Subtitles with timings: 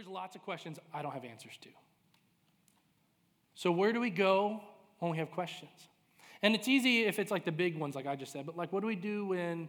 [0.00, 1.68] There's lots of questions I don't have answers to.
[3.54, 4.62] So, where do we go
[4.98, 5.88] when we have questions?
[6.42, 8.72] And it's easy if it's like the big ones, like I just said, but like,
[8.72, 9.68] what do we do when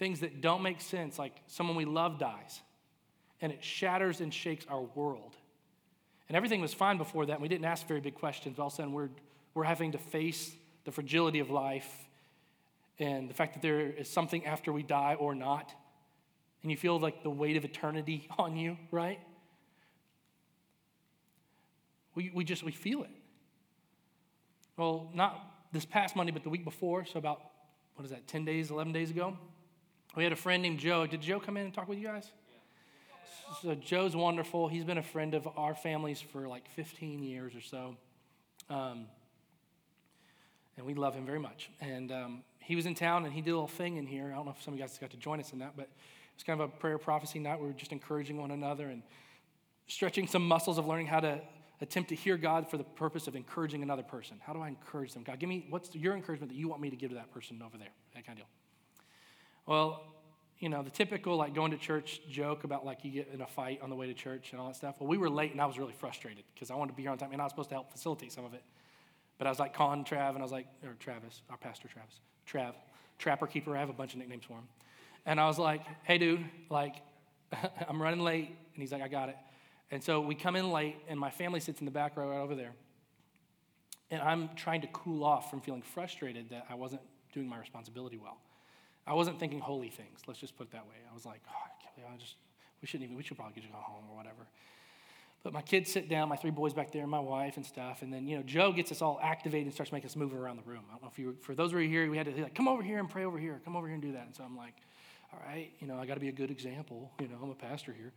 [0.00, 2.60] things that don't make sense, like someone we love dies,
[3.40, 5.36] and it shatters and shakes our world?
[6.28, 8.66] And everything was fine before that, and we didn't ask very big questions, but all
[8.66, 9.10] of a sudden we're,
[9.54, 10.50] we're having to face
[10.86, 12.08] the fragility of life
[12.98, 15.72] and the fact that there is something after we die or not.
[16.62, 19.20] And you feel like the weight of eternity on you, right?
[22.18, 23.10] We, we just, we feel it.
[24.76, 25.40] Well, not
[25.70, 27.40] this past Monday, but the week before, so about,
[27.94, 29.38] what is that, 10 days, 11 days ago,
[30.16, 31.06] we had a friend named Joe.
[31.06, 32.32] Did Joe come in and talk with you guys?
[33.62, 34.66] So Joe's wonderful.
[34.66, 37.96] He's been a friend of our families for like 15 years or so.
[38.68, 39.06] Um,
[40.76, 41.70] and we love him very much.
[41.80, 44.32] And um, he was in town and he did a little thing in here.
[44.32, 45.84] I don't know if some of you guys got to join us in that, but
[45.84, 45.90] it
[46.34, 47.60] was kind of a prayer prophecy night.
[47.60, 49.04] We were just encouraging one another and
[49.86, 51.40] stretching some muscles of learning how to
[51.80, 54.38] attempt to hear God for the purpose of encouraging another person.
[54.44, 55.22] How do I encourage them?
[55.22, 57.62] God, give me what's your encouragement that you want me to give to that person
[57.64, 57.88] over there?
[58.14, 58.48] That kind of deal.
[59.66, 60.02] Well,
[60.58, 63.46] you know, the typical like going to church joke about like you get in a
[63.46, 64.96] fight on the way to church and all that stuff.
[64.98, 67.12] Well, we were late and I was really frustrated because I wanted to be here
[67.12, 68.62] on time and I was supposed to help facilitate some of it.
[69.38, 72.20] But I was like calling Trav and I was like, or Travis, our pastor Travis,
[72.50, 72.74] Trav,
[73.18, 73.76] Trapper Keeper.
[73.76, 74.68] I have a bunch of nicknames for him.
[75.26, 76.96] And I was like, hey, dude, like,
[77.88, 78.48] I'm running late.
[78.48, 79.36] And he's like, I got it.
[79.90, 82.40] And so we come in late, and my family sits in the back row right
[82.40, 82.72] over there.
[84.10, 88.16] And I'm trying to cool off from feeling frustrated that I wasn't doing my responsibility
[88.16, 88.38] well.
[89.06, 90.20] I wasn't thinking holy things.
[90.26, 90.96] Let's just put it that way.
[91.10, 92.36] I was like, oh, I I just,
[92.80, 94.46] we shouldn't even, we should probably just go home or whatever.
[95.42, 98.02] But my kids sit down, my three boys back there, and my wife and stuff.
[98.02, 100.56] And then, you know, Joe gets us all activated and starts making us move around
[100.58, 100.82] the room.
[100.88, 102.54] I don't know if you, were, for those of you here, we had to like,
[102.54, 104.26] come over here and pray over here, come over here and do that.
[104.26, 104.74] And so I'm like,
[105.32, 107.10] all right, you know, I got to be a good example.
[107.20, 108.12] You know, I'm a pastor here.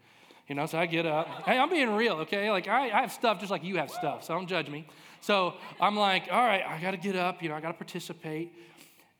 [0.48, 1.28] You know, so I get up.
[1.45, 2.52] Hey, I'm being real, okay?
[2.52, 4.88] Like, I, I have stuff just like you have stuff, so don't judge me.
[5.22, 7.42] So I'm like, all right, I got to get up.
[7.44, 8.54] You know, I got to participate.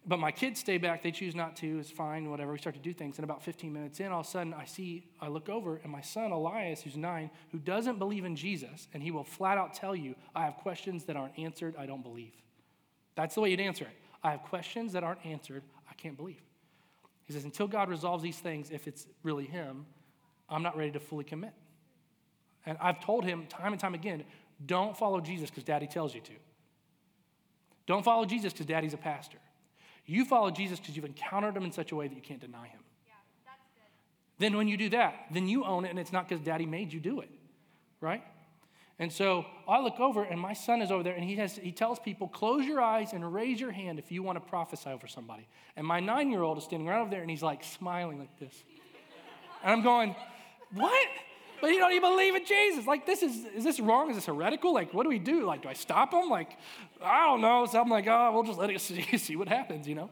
[0.06, 1.04] But my kids stay back.
[1.04, 1.80] They choose not to.
[1.80, 2.52] It's fine, whatever.
[2.52, 3.18] We start to do things.
[3.18, 5.92] And about 15 minutes in, all of a sudden, I see, I look over, and
[5.92, 9.76] my son, Elias, who's nine, who doesn't believe in Jesus, and he will flat out
[9.76, 11.76] tell you, I have questions that aren't answered.
[11.78, 12.34] I don't believe.
[13.16, 13.96] That's the way you'd answer it.
[14.24, 15.62] I have questions that aren't answered.
[15.90, 16.42] I can't believe.
[17.26, 19.86] He says, until God resolves these things, if it's really Him,
[20.50, 21.54] I'm not ready to fully commit.
[22.66, 24.24] And I've told him time and time again
[24.64, 26.34] don't follow Jesus because daddy tells you to.
[27.88, 29.40] Don't follow Jesus because daddy's a pastor.
[30.06, 32.68] You follow Jesus because you've encountered him in such a way that you can't deny
[32.68, 32.80] him.
[33.08, 33.90] Yeah, that's good.
[34.38, 36.94] Then when you do that, then you own it and it's not because daddy made
[36.94, 37.30] you do it,
[38.02, 38.24] right?
[39.02, 41.72] And so I look over and my son is over there and he, has, he
[41.72, 45.08] tells people, close your eyes and raise your hand if you want to prophesy over
[45.08, 45.48] somebody.
[45.76, 48.38] And my nine year old is standing right over there and he's like smiling like
[48.40, 48.54] this.
[49.64, 50.16] And I'm going,
[50.76, 51.08] what?
[51.62, 52.86] But you don't even believe in Jesus.
[52.86, 54.12] Like, this is, is this wrong?
[54.12, 54.72] Is this heretical?
[54.72, 55.48] Like, what do we do?
[55.48, 56.30] Like, do I stop him?
[56.30, 56.60] Like,
[57.02, 57.66] I don't know.
[57.66, 60.12] So I'm like, oh, we'll just let it see, see what happens, you know?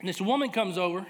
[0.00, 1.06] And this woman comes over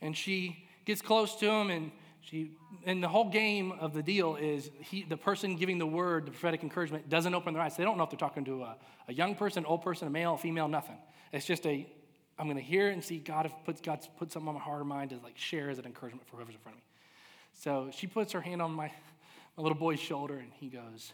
[0.00, 1.90] and she gets close to him and
[2.22, 2.52] she,
[2.86, 6.30] and the whole game of the deal is he, the person giving the word, the
[6.30, 7.76] prophetic encouragement, doesn't open their eyes.
[7.76, 8.76] They don't know if they're talking to a,
[9.08, 10.96] a young person, old person, a male, female, nothing.
[11.32, 11.86] It's just a,
[12.38, 14.80] I'm going to hear and see God if puts God's put something on my heart
[14.80, 16.86] or mind to like share as an encouragement for whoever's in front of me.
[17.54, 18.90] So she puts her hand on my,
[19.56, 21.12] my little boy's shoulder and he goes,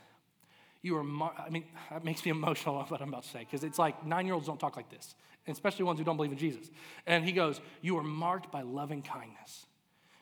[0.82, 1.34] You are, mar-.
[1.38, 4.26] I mean, that makes me emotional what I'm about to say because it's like nine
[4.26, 5.14] year olds don't talk like this,
[5.46, 6.70] especially ones who don't believe in Jesus.
[7.06, 9.64] And he goes, You are marked by loving kindness.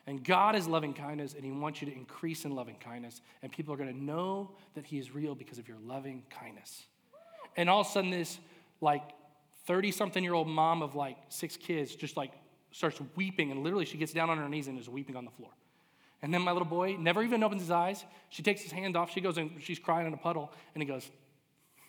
[0.07, 3.21] And God is loving kindness, and He wants you to increase in loving kindness.
[3.43, 6.85] And people are going to know that He is real because of your loving kindness.
[7.57, 8.39] And all of a sudden, this
[8.79, 9.01] like
[9.65, 12.31] 30 something year old mom of like six kids just like
[12.71, 15.31] starts weeping, and literally she gets down on her knees and is weeping on the
[15.31, 15.49] floor.
[16.21, 18.03] And then my little boy never even opens his eyes.
[18.29, 19.11] She takes his hand off.
[19.11, 21.09] She goes and she's crying in a puddle, and he goes,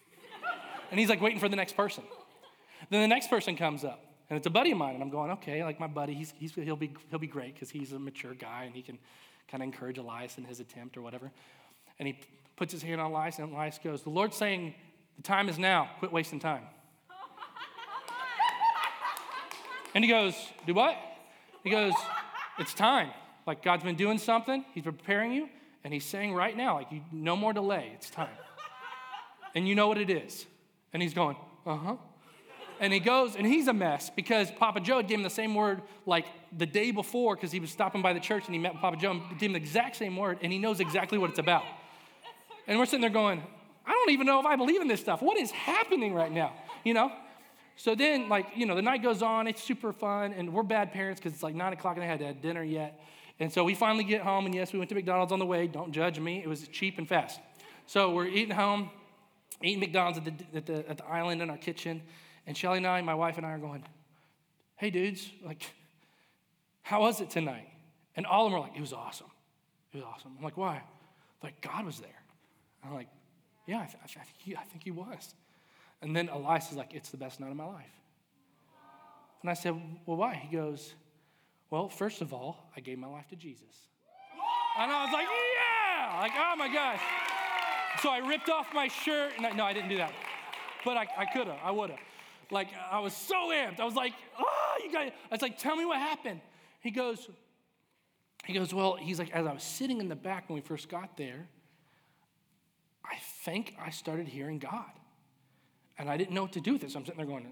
[0.90, 2.02] and he's like waiting for the next person.
[2.90, 5.30] Then the next person comes up, and it's a buddy of mine, and I'm going,
[5.32, 8.34] okay, like my buddy, he's, he's, he'll, be, he'll be great because he's a mature
[8.34, 8.98] guy and he can
[9.50, 11.30] kind of encourage Elias in his attempt or whatever.
[11.98, 12.18] And he
[12.56, 14.74] puts his hand on Elias, and Elias goes, The Lord's saying,
[15.16, 15.90] the time is now.
[15.98, 16.62] Quit wasting time.
[19.94, 20.34] and he goes,
[20.66, 20.96] Do what?
[21.64, 21.94] He goes,
[22.58, 23.10] It's time.
[23.46, 25.48] Like God's been doing something, He's preparing you,
[25.84, 28.28] and He's saying right now, like, you, no more delay, it's time.
[29.54, 30.46] And you know what it is.
[30.92, 31.36] And he's going,
[31.66, 31.96] Uh huh.
[32.80, 35.82] And he goes, and he's a mess because Papa Joe gave him the same word
[36.06, 36.26] like
[36.56, 39.12] the day before because he was stopping by the church and he met Papa Joe
[39.12, 41.64] and gave him the exact same word and he knows exactly what it's about.
[42.66, 43.42] And we're sitting there going,
[43.86, 45.22] I don't even know if I believe in this stuff.
[45.22, 46.52] What is happening right now?
[46.84, 47.10] You know?
[47.76, 50.92] So then, like, you know, the night goes on, it's super fun, and we're bad
[50.92, 53.00] parents because it's like nine o'clock and I had dinner yet.
[53.40, 55.68] And so we finally get home, and yes, we went to McDonald's on the way.
[55.68, 56.42] Don't judge me.
[56.42, 57.38] It was cheap and fast.
[57.86, 58.90] So we're eating home,
[59.62, 62.02] eating McDonald's at the, at the, at the island in our kitchen.
[62.48, 63.84] And Shelly and I, my wife and I are going,
[64.76, 65.70] hey, dudes, like,
[66.80, 67.68] how was it tonight?
[68.16, 69.26] And all of them are like, it was awesome.
[69.92, 70.32] It was awesome.
[70.38, 70.82] I'm like, why?
[71.42, 72.22] Like, God was there.
[72.82, 73.08] I'm like,
[73.66, 75.34] yeah, I, th- I, think, he, I think he was.
[76.00, 77.84] And then Elias is like, it's the best night of my life.
[79.42, 80.34] And I said, well, why?
[80.34, 80.94] He goes,
[81.68, 83.88] well, first of all, I gave my life to Jesus.
[84.78, 86.20] And I was like, yeah!
[86.22, 87.02] Like, oh my gosh.
[88.02, 89.32] So I ripped off my shirt.
[89.36, 90.14] And I, no, I didn't do that.
[90.82, 91.58] But I, I could have.
[91.62, 91.98] I would have.
[92.50, 93.80] Like, I was so amped.
[93.80, 95.12] I was like, oh, you guys.
[95.30, 96.40] I was like, tell me what happened.
[96.80, 97.28] He goes,
[98.44, 100.88] he goes, well, he's like, as I was sitting in the back when we first
[100.88, 101.48] got there,
[103.04, 104.90] I think I started hearing God.
[105.98, 106.92] And I didn't know what to do with it.
[106.92, 107.46] So I'm sitting there going,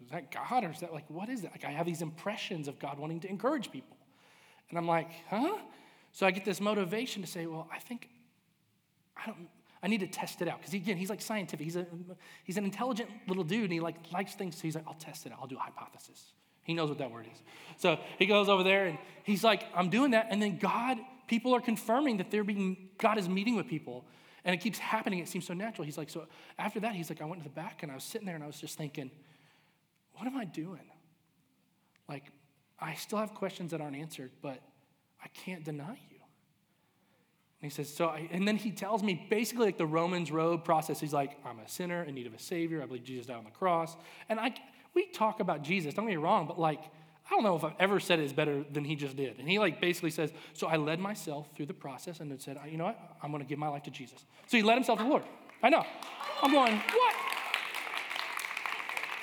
[0.00, 1.50] is that God or is that like, what is that?
[1.52, 3.96] Like, I have these impressions of God wanting to encourage people.
[4.68, 5.56] And I'm like, huh?
[6.12, 8.08] So I get this motivation to say, well, I think,
[9.16, 9.48] I don't,
[9.82, 10.58] I need to test it out.
[10.58, 11.64] Because again, he's like scientific.
[11.64, 11.86] He's, a,
[12.44, 14.56] he's an intelligent little dude and he like likes things.
[14.56, 15.38] So he's like, I'll test it out.
[15.40, 16.32] I'll do a hypothesis.
[16.62, 17.42] He knows what that word is.
[17.78, 20.26] So he goes over there and he's like, I'm doing that.
[20.30, 24.04] And then God, people are confirming that they're being, God is meeting with people.
[24.44, 25.18] And it keeps happening.
[25.20, 25.84] It seems so natural.
[25.84, 26.26] He's like, so
[26.58, 28.44] after that, he's like, I went to the back and I was sitting there and
[28.44, 29.10] I was just thinking,
[30.14, 30.90] what am I doing?
[32.08, 32.24] Like,
[32.80, 34.60] I still have questions that aren't answered, but
[35.22, 36.17] I can't deny you.
[37.60, 40.64] And he says, so, I, and then he tells me basically like the Romans road
[40.64, 41.00] process.
[41.00, 42.82] He's like, I'm a sinner in need of a savior.
[42.82, 43.96] I believe Jesus died on the cross.
[44.28, 44.54] And I,
[44.94, 46.80] we talk about Jesus, don't get me wrong, but like,
[47.26, 49.38] I don't know if I've ever said it is better than he just did.
[49.38, 52.58] And he like basically says, so I led myself through the process and then said,
[52.70, 52.98] you know what?
[53.22, 54.24] I'm going to give my life to Jesus.
[54.46, 55.24] So he led himself to the Lord.
[55.62, 55.84] I know.
[56.42, 57.14] I'm going, what?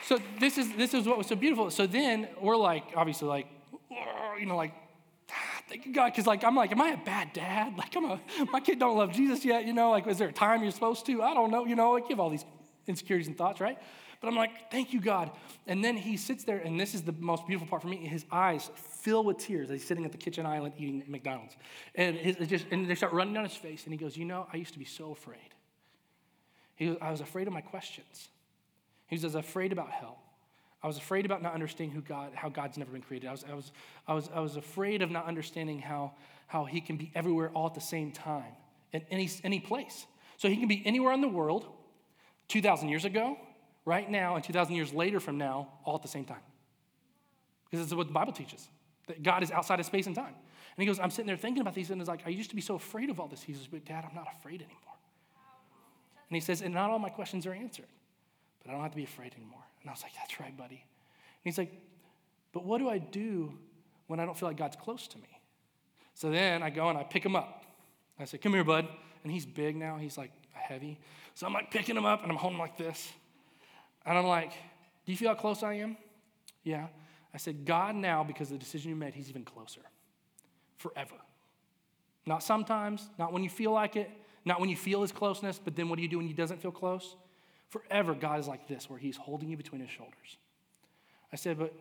[0.03, 1.71] So this is this is what was so beautiful.
[1.71, 3.47] So then we're like, obviously, like,
[4.39, 4.73] you know, like,
[5.69, 7.77] thank you God, because like I'm like, am I a bad dad?
[7.77, 8.19] Like I'm a
[8.51, 9.91] my kid don't love Jesus yet, you know.
[9.91, 11.21] Like, is there a time you're supposed to?
[11.21, 11.97] I don't know, you know.
[11.97, 12.45] I give all these
[12.87, 13.77] insecurities and thoughts, right?
[14.21, 15.31] But I'm like, thank you, God.
[15.67, 17.97] And then he sits there, and this is the most beautiful part for me.
[17.97, 21.55] His eyes fill with tears as he's sitting at the kitchen island eating McDonald's.
[21.95, 24.47] And, his, just, and they start running down his face, and he goes, You know,
[24.51, 25.53] I used to be so afraid.
[26.75, 28.29] He goes, I was afraid of my questions.
[29.07, 30.17] He was afraid about hell.
[30.85, 33.27] I was afraid about not understanding who God, how God's never been created.
[33.27, 33.71] I was, I was,
[34.07, 36.11] I was, I was afraid of not understanding how,
[36.45, 38.53] how he can be everywhere all at the same time,
[38.93, 40.05] in any, any place.
[40.37, 41.65] So he can be anywhere in the world,
[42.49, 43.35] 2,000 years ago,
[43.83, 46.43] right now, and 2,000 years later from now, all at the same time.
[47.71, 48.69] Because it's what the Bible teaches,
[49.07, 50.27] that God is outside of space and time.
[50.27, 52.55] And he goes, I'm sitting there thinking about these, and it's like, I used to
[52.55, 53.41] be so afraid of all this.
[53.41, 54.79] He says, but Dad, I'm not afraid anymore.
[56.29, 57.87] And he says, and not all my questions are answered
[58.65, 59.63] but I don't have to be afraid anymore.
[59.85, 60.83] And I was like, that's right, buddy.
[60.83, 61.71] And he's like,
[62.53, 63.53] but what do I do
[64.07, 65.29] when I don't feel like God's close to me?
[66.15, 67.65] So then I go and I pick him up.
[68.19, 68.87] I say, come here, bud.
[69.23, 69.97] And he's big now.
[69.97, 70.99] He's like heavy.
[71.35, 73.11] So I'm like picking him up and I'm holding him like this.
[74.07, 74.53] And I'm like,
[75.05, 75.97] do you feel how close I am?
[76.63, 76.87] Yeah.
[77.31, 79.81] I said, God now, because of the decision you made, he's even closer.
[80.77, 81.15] Forever.
[82.25, 84.09] Not sometimes, not when you feel like it,
[84.45, 86.59] not when you feel his closeness, but then what do you do when he doesn't
[86.59, 87.15] feel close?
[87.75, 90.37] Forever, God is like this, where He's holding you between His shoulders.
[91.33, 91.73] I said, but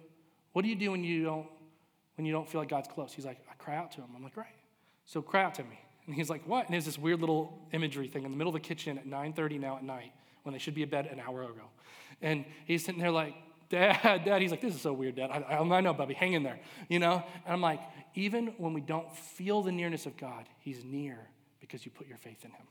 [0.53, 1.47] what do you do when you don't
[2.17, 3.13] when you don't feel like God's close?
[3.13, 4.09] He's like, I cry out to Him.
[4.17, 4.57] I'm like, right.
[5.07, 5.79] So cry out to me.
[6.07, 6.67] And he's like, what?
[6.67, 9.61] And there's this weird little imagery thing in the middle of the kitchen at 9:30
[9.61, 11.63] now at night when they should be in bed an hour ago.
[12.21, 13.35] And he's sitting there like,
[13.69, 14.43] Dad, Dad.
[14.43, 15.31] He's like, this is so weird, Dad.
[15.31, 16.59] I, I, I know, Bubby, hang in there,
[16.89, 17.23] you know?
[17.45, 17.81] And I'm like,
[18.15, 21.19] even when we don't feel the nearness of God, He's near
[21.61, 22.67] because you put your faith in Him.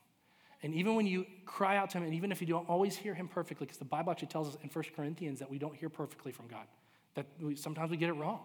[0.63, 3.13] And even when you cry out to him, and even if you don't always hear
[3.13, 5.89] him perfectly, because the Bible actually tells us in 1 Corinthians that we don't hear
[5.89, 6.65] perfectly from God,
[7.15, 8.39] that we, sometimes we get it wrong.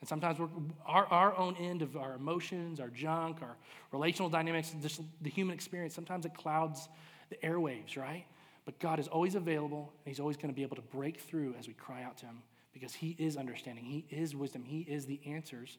[0.00, 0.38] And sometimes
[0.86, 3.56] our, our own end of our emotions, our junk, our
[3.90, 6.88] relational dynamics, just the human experience, sometimes it clouds
[7.30, 8.24] the airwaves, right?
[8.64, 11.54] But God is always available, and He's always going to be able to break through
[11.58, 15.06] as we cry out to Him because He is understanding, He is wisdom, He is
[15.06, 15.78] the answers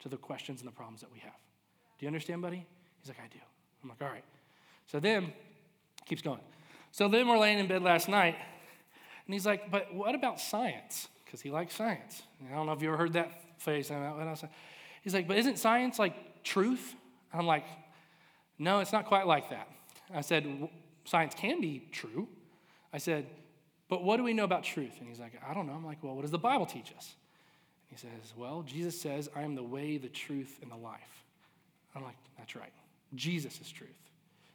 [0.00, 1.32] to the questions and the problems that we have.
[1.98, 2.66] Do you understand, buddy?
[3.00, 3.38] He's like, I do.
[3.82, 4.24] I'm like, all right.
[4.86, 5.32] So then,
[6.06, 6.40] keeps going.
[6.90, 8.36] So then we're laying in bed last night,
[9.26, 11.08] and he's like, But what about science?
[11.24, 12.22] Because he likes science.
[12.50, 13.90] I don't know if you ever heard that phrase.
[15.02, 16.94] He's like, But isn't science like truth?
[17.32, 17.64] I'm like,
[18.58, 19.68] No, it's not quite like that.
[20.14, 20.68] I said,
[21.04, 22.28] Science can be true.
[22.92, 23.26] I said,
[23.88, 24.98] But what do we know about truth?
[25.00, 25.72] And he's like, I don't know.
[25.72, 27.14] I'm like, Well, what does the Bible teach us?
[27.88, 31.24] He says, Well, Jesus says, I am the way, the truth, and the life.
[31.94, 32.72] I'm like, That's right.
[33.14, 33.90] Jesus is truth.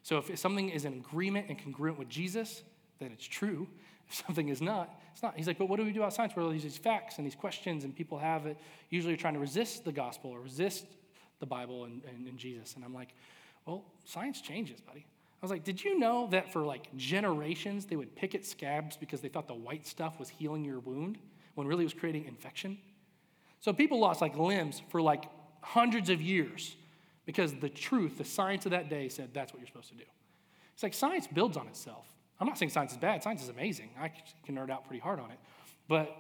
[0.08, 2.64] So if something is in agreement and congruent with Jesus,
[2.98, 3.68] then it's true.
[4.08, 5.36] If something is not, it's not.
[5.36, 6.34] He's like, but what do we do about science?
[6.34, 8.58] Where there's these facts and these questions, and people have it,
[8.90, 10.86] usually are trying to resist the gospel or resist
[11.42, 12.76] the Bible and, and, and Jesus.
[12.76, 13.10] And I'm like,
[13.66, 15.02] well, science changes, buddy.
[15.06, 18.96] I was like, did you know that for like generations they would pick at scabs
[18.96, 21.18] because they thought the white stuff was healing your wound
[21.56, 22.78] when really it was creating infection?
[23.60, 25.26] So people lost like limbs for like
[25.60, 26.78] hundreds of years
[27.28, 30.06] because the truth, the science of that day said that's what you're supposed to do.
[30.74, 32.08] It's like science builds on itself.
[32.40, 33.90] I'm not saying science is bad, science is amazing.
[34.00, 34.12] I
[34.46, 35.38] can nerd out pretty hard on it.
[35.90, 36.16] But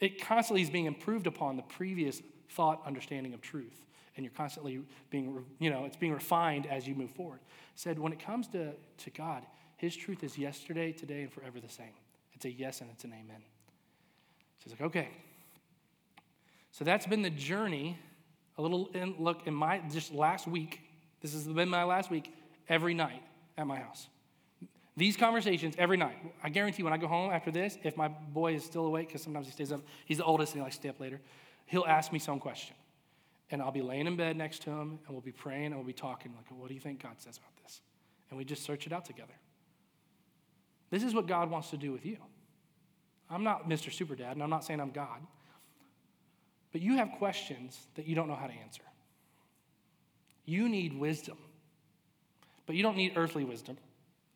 [0.00, 2.20] it constantly is being improved upon the previous
[2.50, 3.86] thought, understanding of truth.
[4.16, 7.40] And you're constantly being, you know, it's being refined as you move forward.
[7.74, 9.44] Said when it comes to, to God,
[9.76, 11.94] his truth is yesterday, today, and forever the same.
[12.34, 13.42] It's a yes and it's an amen.
[14.58, 15.08] So it's like, okay.
[16.70, 17.98] So that's been the journey.
[18.56, 20.80] A little in, look in my just last week.
[21.20, 22.32] This has been my last week
[22.68, 23.22] every night
[23.56, 24.08] at my house.
[24.96, 26.16] These conversations every night.
[26.42, 29.22] I guarantee when I go home after this, if my boy is still awake, because
[29.22, 31.20] sometimes he stays up, he's the oldest and he likes to stay up later,
[31.66, 32.76] he'll ask me some question.
[33.50, 35.84] And I'll be laying in bed next to him and we'll be praying and we'll
[35.84, 37.80] be talking, like, what do you think God says about this?
[38.30, 39.34] And we just search it out together.
[40.90, 42.18] This is what God wants to do with you.
[43.28, 43.92] I'm not Mr.
[43.92, 45.20] Super Dad, and I'm not saying I'm God.
[46.74, 48.82] But you have questions that you don't know how to answer.
[50.44, 51.38] You need wisdom.
[52.66, 53.78] But you don't need earthly wisdom.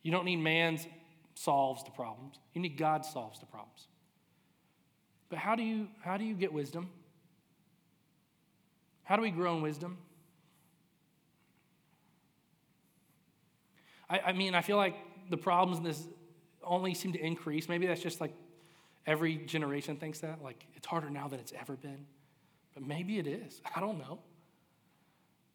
[0.05, 0.87] You don't need man's
[1.35, 2.39] solves the problems.
[2.55, 3.89] You need God solves the problems.
[5.31, 6.89] But how do you how do you get wisdom?
[9.03, 9.99] How do we grow in wisdom?
[14.09, 14.95] I, I mean, I feel like
[15.29, 16.07] the problems in this
[16.63, 17.69] only seem to increase.
[17.69, 18.33] Maybe that's just like
[19.09, 20.41] every generation thinks that.
[20.41, 22.07] Like it's harder now than it's ever been.
[22.79, 23.61] But maybe it is.
[23.77, 24.21] I don't know.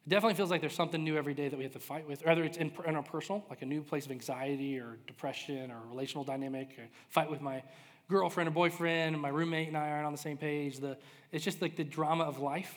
[0.06, 2.26] It definitely feels like there's something new every day that we have to fight with,
[2.26, 5.76] whether it's in, in our personal, like a new place of anxiety or depression or
[5.88, 7.62] relational dynamic, or fight with my
[8.10, 10.78] girlfriend or boyfriend, my roommate and I aren't on the same page.
[10.78, 10.98] The,
[11.32, 12.74] it's just like the drama of life.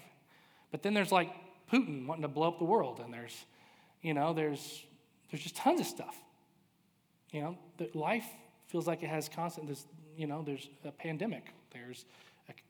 [0.71, 1.29] But then there's like
[1.69, 3.35] Putin wanting to blow up the world, and there's,
[4.01, 4.85] you know, there's,
[5.29, 6.15] there's just tons of stuff.
[7.31, 7.57] You know,
[7.93, 8.25] life
[8.67, 9.85] feels like it has constant, this,
[10.15, 12.05] you know, there's a pandemic, there's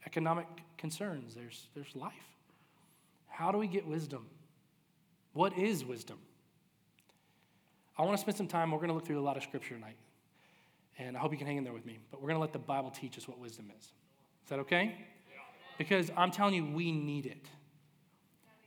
[0.06, 2.14] economic concerns, there's, there's life.
[3.28, 4.26] How do we get wisdom?
[5.34, 6.18] What is wisdom?
[7.98, 9.76] I want to spend some time, we're going to look through a lot of scripture
[9.76, 9.98] tonight.
[11.00, 12.00] And I hope you can hang in there with me.
[12.10, 13.84] But we're going to let the Bible teach us what wisdom is.
[13.86, 14.96] Is that okay?
[15.78, 17.46] Because I'm telling you, we need it.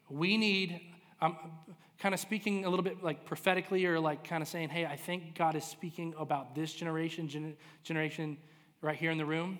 [0.08, 0.80] We need,
[1.20, 4.68] um, I'm kind of speaking a little bit like prophetically or like kind of saying,
[4.68, 8.36] hey, I think God is speaking about this generation, gen- generation
[8.80, 9.58] right here in the room.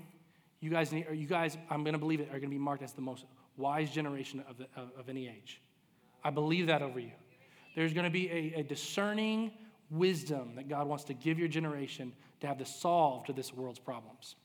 [0.61, 2.83] You guys, need, you guys, I'm going to believe it, are going to be marked
[2.83, 3.25] as the most
[3.57, 5.61] wise generation of, the, of, of any age.
[6.23, 7.13] I believe that over you.
[7.75, 9.53] There's going to be a, a discerning
[9.91, 13.79] wisdom that God wants to give your generation to have the solve to this world's
[13.79, 14.37] problems.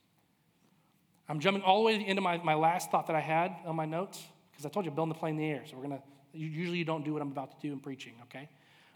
[1.27, 3.22] I'm jumping all the way to the end of my, my last thought that I
[3.22, 5.63] had on my notes, because I told you building the plane in the air.
[5.65, 6.03] So we're going to,
[6.38, 8.48] usually you don't do what I'm about to do in preaching, okay?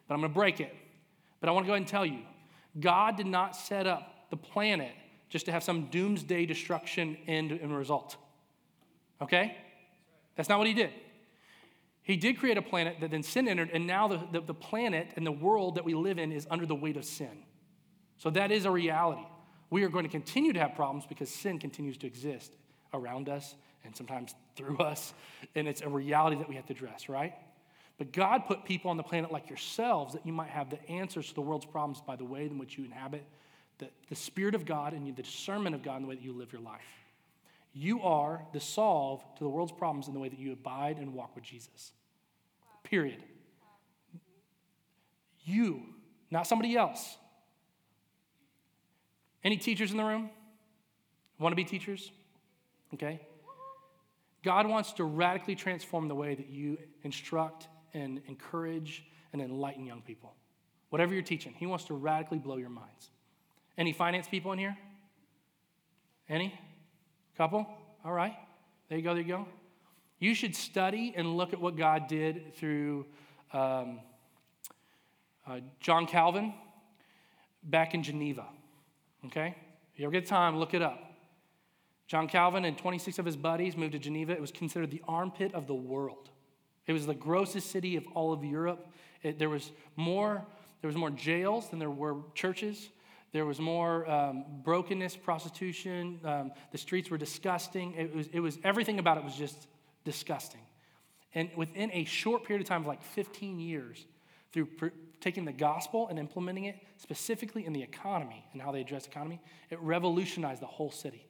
[0.07, 0.73] But I'm going to break it.
[1.39, 2.19] But I want to go ahead and tell you
[2.79, 4.91] God did not set up the planet
[5.29, 8.17] just to have some doomsday destruction end and result,
[9.21, 9.55] okay?
[10.35, 10.91] That's not what he did.
[12.01, 15.09] He did create a planet that then sin entered, and now the, the, the, planet
[15.15, 17.43] and the world that we live in is under the weight of sin.
[18.17, 19.21] So that is a reality.
[19.69, 22.51] We are going to continue to have problems because sin continues to exist
[22.93, 23.53] around us
[23.85, 25.13] and sometimes through us,
[25.53, 27.33] and it's a reality that we have to address, right?
[27.99, 31.27] But God put people on the planet like yourselves that you might have the answers
[31.27, 33.23] to the world's problems by the way in which you inhabit
[33.79, 36.33] the, the Spirit of God and the discernment of God in the way that you
[36.33, 36.81] live your life.
[37.73, 41.13] You are the solve to the world's problems in the way that you abide and
[41.13, 41.91] walk with Jesus.
[42.83, 43.23] Period.
[45.43, 45.81] You,
[46.31, 47.17] not somebody else.
[49.43, 50.29] Any teachers in the room?
[51.39, 52.11] Want to be teachers?
[52.93, 53.21] Okay.
[54.43, 60.01] God wants to radically transform the way that you instruct and encourage and enlighten young
[60.01, 60.35] people.
[60.89, 63.09] Whatever you're teaching, He wants to radically blow your minds.
[63.79, 64.77] Any finance people in here?
[66.27, 66.53] Any?
[67.37, 67.65] Couple?
[68.03, 68.35] All right.
[68.89, 69.47] There you go, there you go.
[70.19, 73.05] You should study and look at what God did through
[73.53, 74.01] um,
[75.47, 76.53] uh, John Calvin
[77.63, 78.45] back in Geneva.
[79.27, 79.55] Okay?
[79.93, 81.13] If you ever get time, look it up.
[82.05, 84.33] John Calvin and 26 of his buddies moved to Geneva.
[84.33, 86.29] It was considered the armpit of the world.
[86.85, 88.89] It was the grossest city of all of Europe.
[89.23, 90.45] It, there, was more,
[90.81, 92.89] there was more jails than there were churches.
[93.31, 96.19] There was more um, brokenness, prostitution.
[96.23, 97.93] Um, the streets were disgusting.
[97.93, 99.67] It was, it was, everything about it was just
[100.03, 100.61] disgusting.
[101.35, 104.05] And within a short period of time like 15 years,
[104.51, 104.67] through
[105.21, 109.39] taking the gospel and implementing it specifically in the economy and how they address economy,
[109.69, 111.25] it revolutionized the whole city.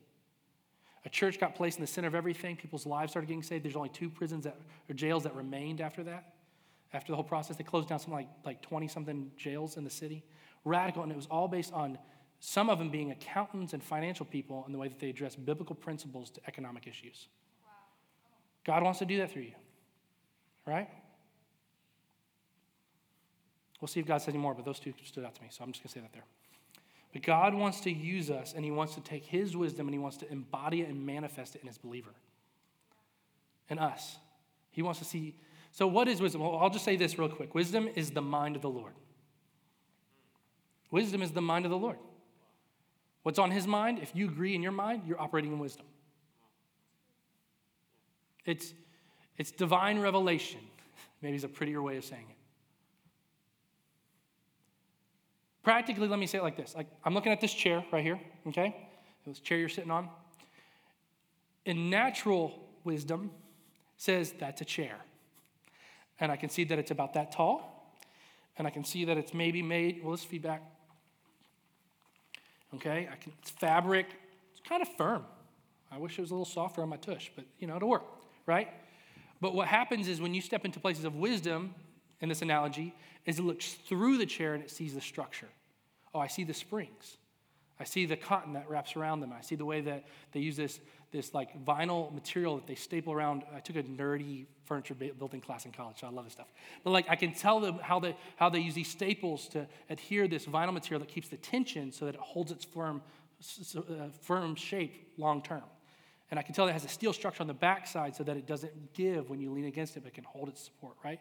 [1.05, 2.55] A church got placed in the center of everything.
[2.55, 3.63] People's lives started getting saved.
[3.63, 4.57] There's only two prisons that,
[4.89, 6.33] or jails that remained after that.
[6.93, 9.89] After the whole process, they closed down something like like 20 something jails in the
[9.89, 10.23] city.
[10.69, 11.97] Radical, and it was all based on
[12.39, 15.75] some of them being accountants and financial people and the way that they address biblical
[15.75, 17.27] principles to economic issues.
[18.63, 19.55] God wants to do that through you,
[20.65, 20.87] right?
[23.81, 25.63] We'll see if God says any more, but those two stood out to me, so
[25.63, 26.25] I'm just going to say that there.
[27.13, 29.99] But God wants to use us, and He wants to take His wisdom and He
[29.99, 32.13] wants to embody it and manifest it in His believer,
[33.69, 34.17] in us.
[34.71, 35.35] He wants to see.
[35.71, 36.41] So, what is wisdom?
[36.41, 38.93] Well, I'll just say this real quick wisdom is the mind of the Lord.
[40.91, 41.97] Wisdom is the mind of the Lord.
[43.23, 43.99] What's on His mind?
[43.99, 45.85] If you agree in your mind, you're operating in wisdom.
[48.45, 48.73] It's,
[49.37, 50.61] it's divine revelation.
[51.21, 52.35] Maybe is a prettier way of saying it.
[55.63, 56.73] Practically, let me say it like this.
[56.75, 58.75] Like I'm looking at this chair right here, okay?
[59.27, 60.09] This chair you're sitting on.
[61.65, 63.29] In natural wisdom,
[63.97, 64.95] says that's a chair.
[66.19, 67.99] And I can see that it's about that tall.
[68.57, 70.63] And I can see that it's maybe made, well, this feedback.
[72.75, 74.07] Okay, I can, it's fabric.
[74.51, 75.25] It's kind of firm.
[75.91, 78.05] I wish it was a little softer on my tush, but you know, it'll work,
[78.45, 78.69] right?
[79.41, 81.73] But what happens is when you step into places of wisdom,
[82.21, 82.93] in this analogy,
[83.25, 85.47] is it looks through the chair and it sees the structure.
[86.13, 87.17] Oh, I see the springs.
[87.79, 89.31] I see the cotton that wraps around them.
[89.31, 90.79] I see the way that they use this,
[91.11, 93.43] this like vinyl material that they staple around.
[93.55, 96.51] I took a nerdy furniture building class in college, so I love this stuff.
[96.83, 100.27] But like I can tell them how they, how they use these staples to adhere
[100.27, 103.01] this vinyl material that keeps the tension so that it holds its firm,
[103.77, 103.81] uh,
[104.21, 105.63] firm shape long term.
[106.31, 108.37] And I can tell that it has a steel structure on the backside so that
[108.37, 111.19] it doesn't give when you lean against it, but it can hold its support, right?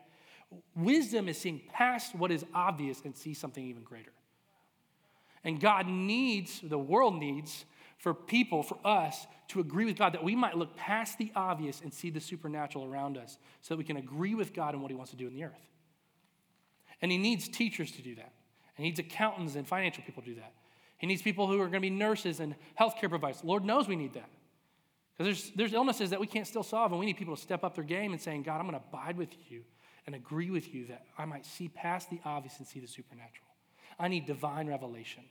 [0.74, 4.12] Wisdom is seeing past what is obvious and see something even greater.
[5.44, 7.64] And God needs, the world needs,
[7.98, 11.80] for people, for us, to agree with God that we might look past the obvious
[11.80, 14.90] and see the supernatural around us so that we can agree with God in what
[14.90, 15.68] He wants to do in the earth.
[17.00, 18.32] And He needs teachers to do that.
[18.74, 20.52] He needs accountants and financial people to do that.
[20.98, 23.42] He needs people who are going to be nurses and healthcare providers.
[23.42, 24.28] Lord knows we need that.
[25.16, 27.64] Because there's, there's illnesses that we can't still solve, and we need people to step
[27.64, 29.62] up their game and saying, God, I'm going to abide with you
[30.06, 33.47] and agree with you that I might see past the obvious and see the supernatural.
[33.98, 35.24] I need divine revelation.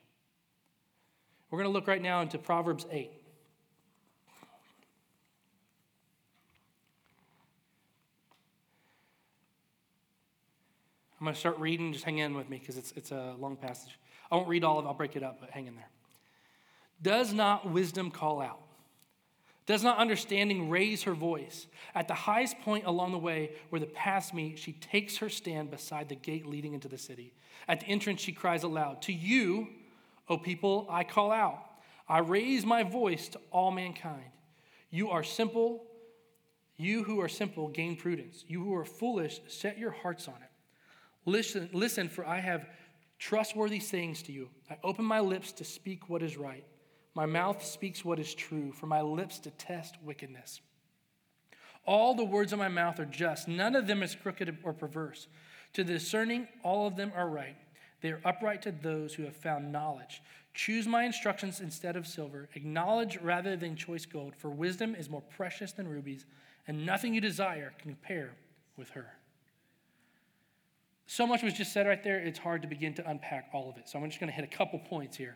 [1.50, 3.12] We're going to look right now into Proverbs 8.
[11.20, 11.94] I'm going to start reading.
[11.94, 13.98] Just hang in with me because it's, it's a long passage.
[14.30, 15.90] I won't read all of it, I'll break it up, but hang in there.
[17.02, 18.60] Does not wisdom call out?
[19.68, 21.68] Does not understanding raise her voice?
[21.94, 25.70] At the highest point along the way where the paths meet, she takes her stand
[25.70, 27.34] beside the gate leading into the city.
[27.68, 29.68] At the entrance, she cries aloud, To you,
[30.30, 31.66] O people, I call out.
[32.08, 34.32] I raise my voice to all mankind.
[34.90, 35.84] You are simple.
[36.78, 38.46] You who are simple, gain prudence.
[38.48, 40.50] You who are foolish, set your hearts on it.
[41.26, 42.70] Listen, listen, for I have
[43.20, 44.48] trustworthy sayings to you.
[44.70, 46.64] I open my lips to speak what is right.
[47.18, 50.62] My mouth speaks what is true, for my lips detest wickedness.
[51.84, 55.28] All the words of my mouth are just, none of them is crooked or perverse.
[55.74, 57.56] To the discerning, all of them are right.
[58.02, 60.22] They are upright to those who have found knowledge.
[60.54, 65.24] Choose my instructions instead of silver, acknowledge rather than choice gold, for wisdom is more
[65.36, 66.24] precious than rubies,
[66.68, 68.36] and nothing you desire can compare
[68.78, 69.08] with her.
[71.08, 73.78] So much was just said right there, it's hard to begin to unpack all of
[73.78, 73.90] it.
[73.90, 75.36] So I'm just going to hit a couple points here.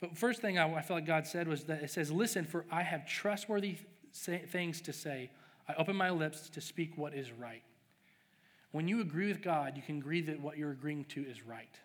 [0.00, 2.64] But first thing I, I felt like God said was that it says, Listen, for
[2.70, 3.76] I have trustworthy
[4.12, 5.30] say, things to say.
[5.68, 7.62] I open my lips to speak what is right.
[8.72, 11.78] When you agree with God, you can agree that what you're agreeing to is right.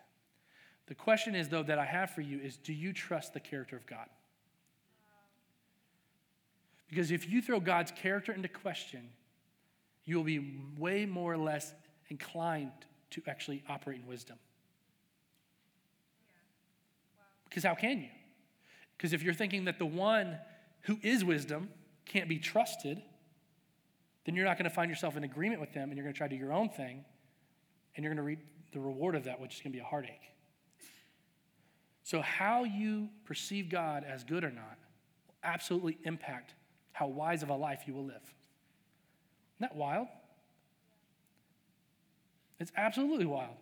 [0.86, 3.76] The question is, though, that I have for you is do you trust the character
[3.76, 4.06] of God?
[6.88, 9.08] Because if you throw God's character into question,
[10.04, 11.74] you will be way more or less
[12.08, 12.70] inclined
[13.10, 14.38] to actually operate in wisdom.
[17.54, 18.08] Because how can you?
[18.96, 20.38] Because if you're thinking that the one
[20.80, 21.68] who is wisdom
[22.04, 23.00] can't be trusted,
[24.24, 26.18] then you're not going to find yourself in agreement with them and you're going to
[26.18, 27.04] try to do your own thing
[27.94, 28.40] and you're going to reap
[28.72, 30.32] the reward of that, which is going to be a heartache.
[32.02, 34.76] So, how you perceive God as good or not
[35.28, 36.54] will absolutely impact
[36.90, 38.16] how wise of a life you will live.
[38.16, 40.08] Isn't that wild?
[42.58, 43.54] It's absolutely wild.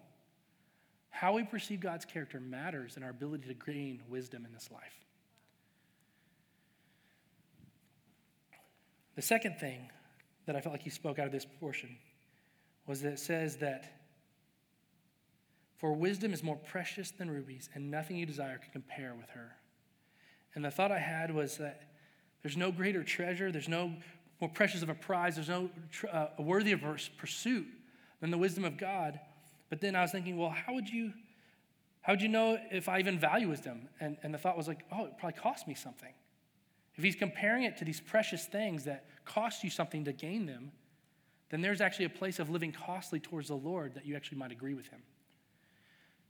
[1.14, 5.04] How we perceive God's character matters in our ability to gain wisdom in this life.
[9.14, 9.88] The second thing
[10.46, 11.96] that I felt like he spoke out of this portion
[12.86, 14.00] was that it says that
[15.76, 19.52] for wisdom is more precious than rubies, and nothing you desire can compare with her.
[20.54, 21.82] And the thought I had was that
[22.42, 23.92] There's no greater treasure, there's no
[24.40, 25.70] more precious of a prize, there's no
[26.12, 26.80] uh, worthy of
[27.16, 27.66] pursuit
[28.20, 29.20] than the wisdom of God.
[29.72, 31.14] But then I was thinking, well, how would you
[32.02, 33.88] how would you know if I even value wisdom?
[34.00, 36.12] And, and the thought was like, oh, it probably cost me something.
[36.96, 40.72] If he's comparing it to these precious things that cost you something to gain them,
[41.48, 44.52] then there's actually a place of living costly towards the Lord that you actually might
[44.52, 45.00] agree with him.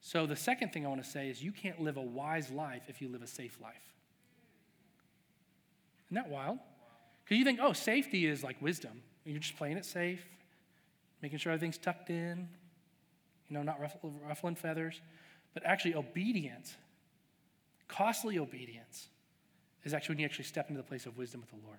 [0.00, 2.82] So the second thing I want to say is you can't live a wise life
[2.86, 3.92] if you live a safe life.
[6.06, 6.60] Isn't that wild?
[7.24, 9.02] Because you think, oh, safety is like wisdom.
[9.24, 10.24] You're just playing it safe,
[11.22, 12.48] making sure everything's tucked in,
[13.52, 15.00] know, not ruffling feathers.
[15.54, 16.76] But actually, obedience,
[17.88, 19.08] costly obedience,
[19.84, 21.78] is actually when you actually step into the place of wisdom with the Lord.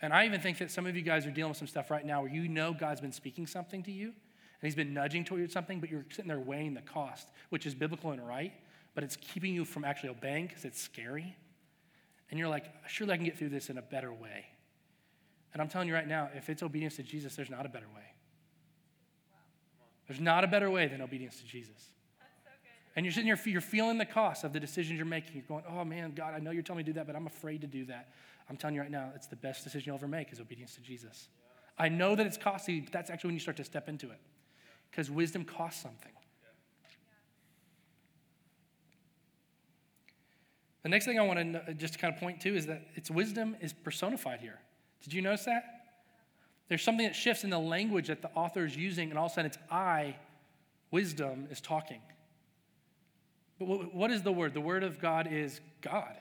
[0.00, 2.04] And I even think that some of you guys are dealing with some stuff right
[2.04, 4.14] now where you know God's been speaking something to you and
[4.62, 8.10] He's been nudging towards something, but you're sitting there weighing the cost, which is biblical
[8.10, 8.52] and right,
[8.94, 11.36] but it's keeping you from actually obeying because it's scary.
[12.30, 14.46] And you're like, surely I can get through this in a better way.
[15.52, 17.86] And I'm telling you right now, if it's obedience to Jesus, there's not a better
[17.94, 18.02] way.
[20.06, 21.90] There's not a better way than obedience to Jesus.
[22.96, 25.34] And you're sitting here, you're feeling the cost of the decisions you're making.
[25.34, 27.26] You're going, oh man, God, I know you're telling me to do that, but I'm
[27.26, 28.10] afraid to do that.
[28.48, 30.80] I'm telling you right now, it's the best decision you'll ever make is obedience to
[30.80, 31.28] Jesus.
[31.78, 31.86] Yeah.
[31.86, 34.20] I know that it's costly, but that's actually when you start to step into it.
[34.90, 35.16] Because yeah.
[35.16, 36.12] wisdom costs something.
[36.14, 36.48] Yeah.
[40.82, 43.56] The next thing I want to just kind of point to is that its wisdom
[43.60, 44.60] is personified here.
[45.02, 45.83] Did you notice that?
[46.68, 49.32] There's something that shifts in the language that the author is using, and all of
[49.32, 50.16] a sudden it's I,
[50.90, 52.00] wisdom, is talking.
[53.58, 54.54] But what is the word?
[54.54, 56.16] The word of God is God.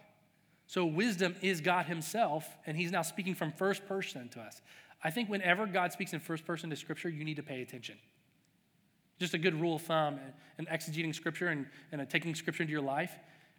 [0.68, 4.62] So wisdom is God Himself, and He's now speaking from first person to us.
[5.04, 7.96] I think whenever God speaks in first person to Scripture, you need to pay attention.
[9.20, 10.20] Just a good rule of thumb
[10.58, 13.12] in exegeting Scripture and, and taking Scripture into your life.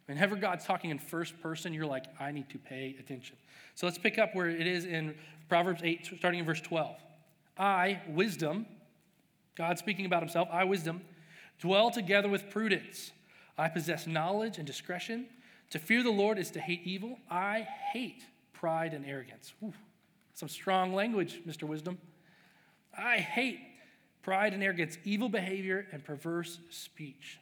[0.07, 3.37] Whenever God's talking in first person, you're like, I need to pay attention.
[3.73, 5.15] So let's pick up where it is in
[5.47, 6.95] Proverbs 8, starting in verse 12.
[7.57, 8.65] I, wisdom,
[9.55, 11.01] God speaking about himself, I, wisdom,
[11.59, 13.11] dwell together with prudence.
[13.57, 15.27] I possess knowledge and discretion.
[15.71, 17.17] To fear the Lord is to hate evil.
[17.29, 19.53] I hate pride and arrogance.
[19.59, 19.73] Whew.
[20.33, 21.63] Some strong language, Mr.
[21.63, 21.97] Wisdom.
[22.97, 23.59] I hate
[24.21, 27.39] pride and arrogance, evil behavior and perverse speech.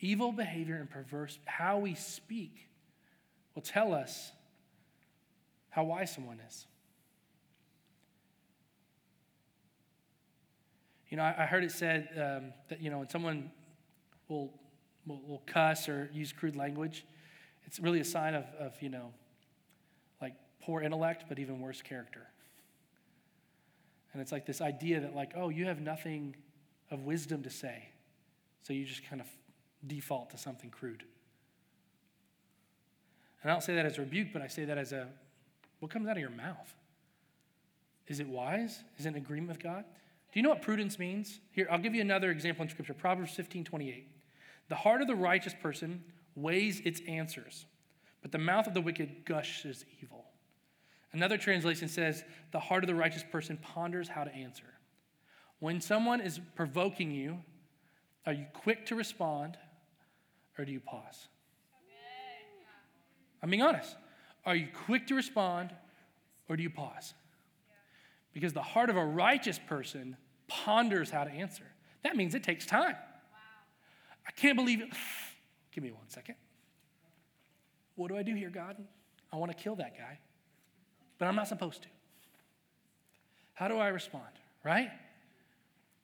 [0.00, 2.68] Evil behavior and perverse, how we speak
[3.54, 4.32] will tell us
[5.70, 6.66] how wise someone is.
[11.08, 13.50] You know, I heard it said um, that, you know, when someone
[14.28, 14.52] will
[15.06, 17.04] will, will cuss or use crude language,
[17.64, 19.12] it's really a sign of, of, you know,
[20.20, 22.26] like poor intellect, but even worse character.
[24.12, 26.36] And it's like this idea that, like, oh, you have nothing
[26.90, 27.88] of wisdom to say.
[28.62, 29.28] So you just kind of
[29.86, 31.04] default to something crude.
[33.42, 35.08] And I don't say that as rebuke, but I say that as a
[35.78, 36.74] what comes out of your mouth?
[38.08, 38.82] Is it wise?
[38.98, 39.84] Is it in agreement with God?
[40.36, 41.40] Do you know what prudence means?
[41.50, 44.06] Here, I'll give you another example in Scripture Proverbs 15 28.
[44.68, 47.64] The heart of the righteous person weighs its answers,
[48.20, 50.26] but the mouth of the wicked gushes evil.
[51.14, 52.22] Another translation says,
[52.52, 54.66] The heart of the righteous person ponders how to answer.
[55.60, 57.38] When someone is provoking you,
[58.26, 59.56] are you quick to respond
[60.58, 61.28] or do you pause?
[63.42, 63.96] I'm being honest.
[64.44, 65.70] Are you quick to respond
[66.46, 67.14] or do you pause?
[68.34, 71.64] Because the heart of a righteous person ponders how to answer.
[72.02, 72.96] That means it takes time.
[74.26, 74.88] I can't believe it.
[75.72, 76.36] Give me one second.
[77.94, 78.76] What do I do here, God?
[79.32, 80.18] I want to kill that guy,
[81.18, 81.88] but I'm not supposed to.
[83.54, 84.32] How do I respond,
[84.64, 84.90] right?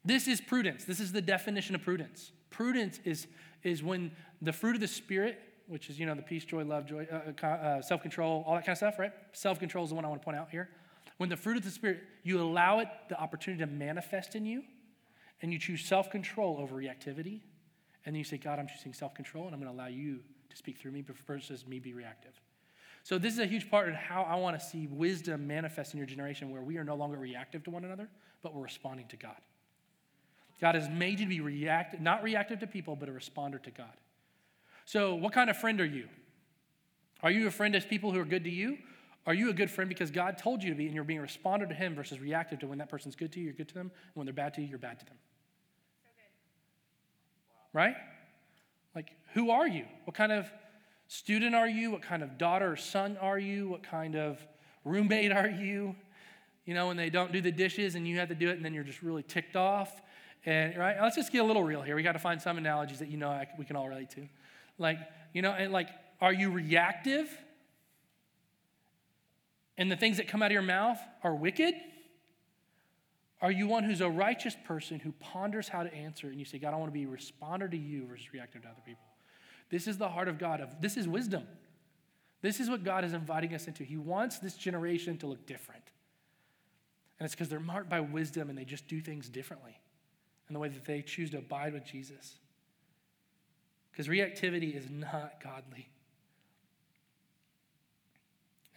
[0.05, 0.85] This is prudence.
[0.85, 2.33] This is the definition of prudence.
[2.51, 3.27] Prudence is,
[3.63, 6.87] is when the fruit of the Spirit, which is, you know, the peace, joy, love,
[6.87, 9.13] joy, uh, uh, uh self control, all that kind of stuff, right?
[9.33, 10.69] Self control is the one I want to point out here.
[11.23, 14.65] When the fruit of the Spirit, you allow it the opportunity to manifest in you,
[15.41, 17.43] and you choose self control over reactivity,
[18.05, 20.19] and then you say, God, I'm choosing self control and I'm going to allow you
[20.51, 22.33] to speak through me versus me be reactive.
[23.05, 25.99] So, this is a huge part of how I want to see wisdom manifest in
[25.99, 28.09] your generation where we are no longer reactive to one another,
[28.43, 29.39] but we're responding to God.
[30.61, 33.71] God has made you to be reactive, not reactive to people, but a responder to
[33.71, 33.95] God.
[34.87, 36.09] So, what kind of friend are you?
[37.23, 38.79] Are you a friend as people who are good to you?
[39.27, 41.23] Are you a good friend because God told you to be and you're being a
[41.23, 43.75] responder to Him versus reactive to when that person's good to you, you're good to
[43.75, 45.17] them, and when they're bad to you, you're bad to them?
[47.73, 47.95] right?
[48.95, 49.85] Like, who are you?
[50.05, 50.51] What kind of
[51.09, 51.91] student are you?
[51.91, 53.69] What kind of daughter or son are you?
[53.69, 54.39] What kind of
[54.85, 55.95] roommate are you?
[56.65, 58.65] You know, when they don't do the dishes and you have to do it and
[58.65, 60.01] then you're just really ticked off.
[60.45, 61.97] And right, let's just get a little real here.
[61.97, 64.29] We got to find some analogies that you know we can all relate to.
[64.79, 64.99] Like,
[65.33, 65.89] you know, and like,
[66.21, 67.29] are you reactive
[69.83, 71.75] and the things that come out of your mouth are wicked?
[73.41, 76.59] Are you one who's a righteous person who ponders how to answer and you say,
[76.61, 79.03] God, I want to be a responder to you versus reactive to other people?
[79.71, 80.61] This is the heart of God.
[80.61, 81.43] Of, this is wisdom.
[82.43, 83.83] This is what God is inviting us into.
[83.83, 85.83] He wants this generation to look different.
[87.19, 89.81] And it's because they're marked by wisdom and they just do things differently
[90.49, 92.37] in the way that they choose to abide with Jesus.
[93.91, 95.89] Because reactivity is not godly.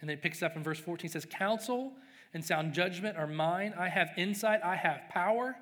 [0.00, 1.92] And then it picks up in verse 14 says, Counsel
[2.34, 3.74] and sound judgment are mine.
[3.78, 5.56] I have insight, I have power.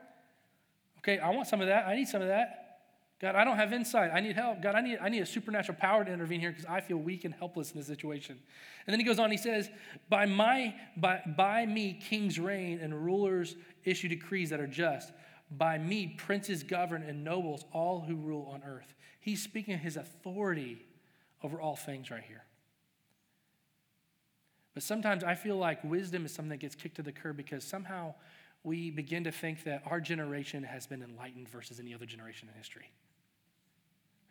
[0.98, 1.86] Okay, I want some of that.
[1.86, 2.64] I need some of that.
[3.20, 4.10] God, I don't have insight.
[4.12, 4.60] I need help.
[4.60, 7.24] God, I need, I need a supernatural power to intervene here because I feel weak
[7.24, 8.38] and helpless in this situation.
[8.86, 9.70] And then he goes on, he says,
[10.08, 15.12] by, my, by, by me, kings reign and rulers issue decrees that are just.
[15.50, 18.94] By me, princes govern and nobles, all who rule on earth.
[19.20, 20.84] He's speaking his authority
[21.42, 22.44] over all things right here.
[24.74, 27.64] But sometimes I feel like wisdom is something that gets kicked to the curb because
[27.64, 28.14] somehow
[28.64, 32.58] we begin to think that our generation has been enlightened versus any other generation in
[32.58, 32.90] history.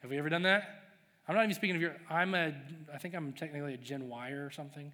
[0.02, 0.84] Have we ever done that?
[1.28, 2.54] I'm not even speaking of your, I'm a,
[2.94, 4.92] I think I'm technically a Gen Y or something,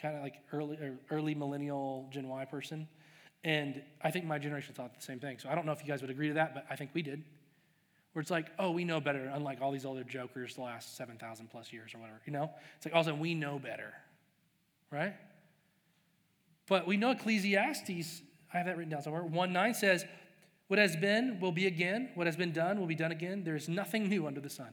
[0.00, 0.78] kind of like early,
[1.10, 2.88] early millennial Gen Y person.
[3.44, 5.38] And I think my generation thought the same thing.
[5.38, 7.02] So I don't know if you guys would agree to that, but I think we
[7.02, 7.22] did.
[8.12, 11.48] Where it's like, oh, we know better, unlike all these other jokers the last 7,000
[11.48, 12.20] plus years or whatever.
[12.26, 12.50] You know?
[12.76, 13.92] It's like, all of a sudden, we know better,
[14.90, 15.14] right?
[16.66, 18.22] But we know Ecclesiastes,
[18.52, 19.22] I have that written down somewhere.
[19.22, 20.04] 1 9 says,
[20.70, 22.10] what has been will be again.
[22.14, 23.42] What has been done will be done again.
[23.42, 24.68] There is nothing new under the sun.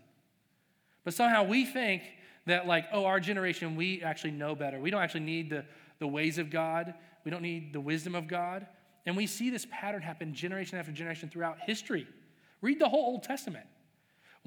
[1.04, 2.04] But somehow we think
[2.46, 4.80] that, like, oh, our generation, we actually know better.
[4.80, 5.66] We don't actually need the,
[5.98, 6.94] the ways of God,
[7.26, 8.68] we don't need the wisdom of God.
[9.08, 12.06] And we see this pattern happen generation after generation throughout history.
[12.62, 13.66] Read the whole Old Testament.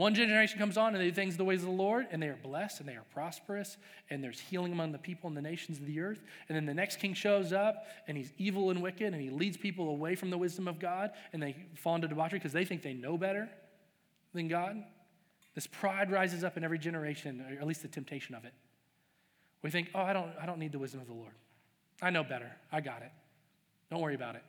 [0.01, 2.29] One generation comes on and they do things the ways of the Lord, and they
[2.29, 3.77] are blessed and they are prosperous,
[4.09, 6.23] and there's healing among the people and the nations of the earth.
[6.49, 9.59] And then the next king shows up, and he's evil and wicked, and he leads
[9.59, 12.81] people away from the wisdom of God, and they fall into debauchery because they think
[12.81, 13.47] they know better
[14.33, 14.83] than God.
[15.55, 18.55] This pride rises up in every generation, or at least the temptation of it.
[19.61, 21.35] We think, oh, I don't, I don't need the wisdom of the Lord.
[22.01, 22.51] I know better.
[22.73, 23.13] I got it.
[23.91, 24.45] Don't worry about it.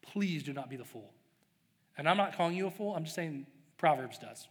[0.00, 1.12] Please do not be the fool.
[1.98, 4.48] And I'm not calling you a fool, I'm just saying Proverbs does.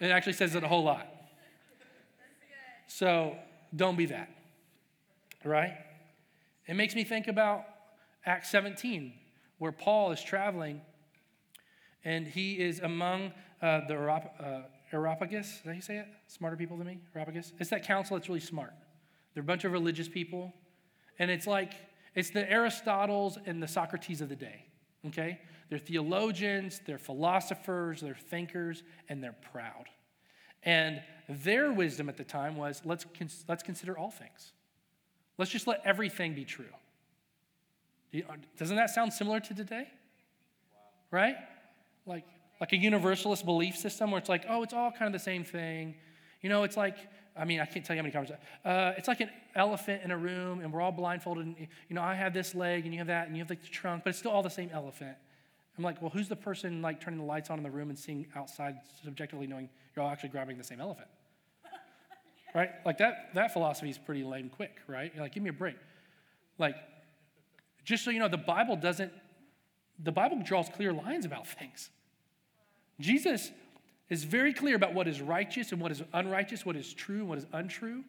[0.00, 1.06] It actually says it a whole lot.
[2.86, 3.36] So
[3.74, 4.30] don't be that,
[5.44, 5.74] right?
[6.66, 7.64] It makes me think about
[8.24, 9.12] Acts 17,
[9.58, 10.80] where Paul is traveling
[12.04, 15.60] and he is among uh, the uh, Areopagus.
[15.64, 16.06] That how you say it?
[16.28, 17.00] Smarter people than me?
[17.14, 17.52] Areopagus?
[17.58, 18.72] It's that council that's really smart.
[19.34, 20.54] They're a bunch of religious people.
[21.18, 21.72] And it's like,
[22.14, 24.64] it's the Aristotles and the Socrates of the day,
[25.08, 25.40] okay?
[25.68, 29.86] They're theologians, they're philosophers, they're thinkers, and they're proud.
[30.62, 33.06] And their wisdom at the time was let's,
[33.48, 34.52] let's consider all things.
[35.38, 36.64] Let's just let everything be true.
[38.56, 39.88] Doesn't that sound similar to today?
[41.10, 41.36] Right?
[42.06, 42.24] Like,
[42.60, 45.44] like a universalist belief system where it's like, oh, it's all kind of the same
[45.44, 45.94] thing.
[46.40, 46.96] You know, it's like,
[47.36, 48.46] I mean, I can't tell you how many conversations.
[48.64, 51.44] Uh, it's like an elephant in a room, and we're all blindfolded.
[51.44, 51.56] And,
[51.88, 53.68] you know, I have this leg, and you have that, and you have like the
[53.68, 55.16] trunk, but it's still all the same elephant.
[55.76, 57.98] I'm like, well, who's the person like turning the lights on in the room and
[57.98, 61.08] seeing outside subjectively knowing you're all actually grabbing the same elephant?
[62.54, 62.70] right?
[62.84, 65.12] Like that, that philosophy is pretty lame quick, right?
[65.14, 65.76] You're like, give me a break.
[66.58, 66.76] Like,
[67.84, 69.12] just so you know, the Bible doesn't,
[70.02, 71.90] the Bible draws clear lines about things.
[72.98, 73.50] Jesus
[74.08, 77.28] is very clear about what is righteous and what is unrighteous, what is true and
[77.28, 78.04] what is untrue.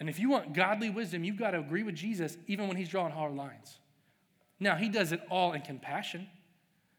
[0.00, 2.88] And if you want godly wisdom, you've got to agree with Jesus even when he's
[2.88, 3.78] drawing hard lines.
[4.60, 6.28] Now, he does it all in compassion.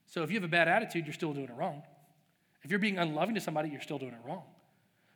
[0.07, 1.83] So if you have a bad attitude, you're still doing it wrong.
[2.63, 4.43] If you're being unloving to somebody, you're still doing it wrong.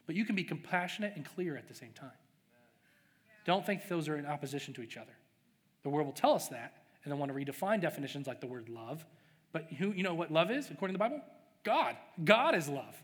[0.06, 2.12] But you can be compassionate and clear at the same time.
[3.46, 5.14] Don't think those are in opposition to each other.
[5.84, 8.70] The world will tell us that, and then want to redefine definitions like the word
[8.70, 9.06] love.
[9.52, 11.22] But who, you know what love is, according to the Bible?
[11.64, 11.96] God.
[12.24, 13.02] God is love.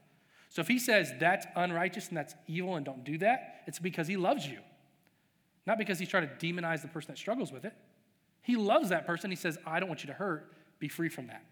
[0.49, 4.07] So if he says that's unrighteous and that's evil and don't do that, it's because
[4.07, 4.59] he loves you.
[5.67, 7.73] Not because he's trying to demonize the person that struggles with it.
[8.41, 9.29] He loves that person.
[9.29, 10.51] He says, I don't want you to hurt.
[10.79, 11.43] Be free from that.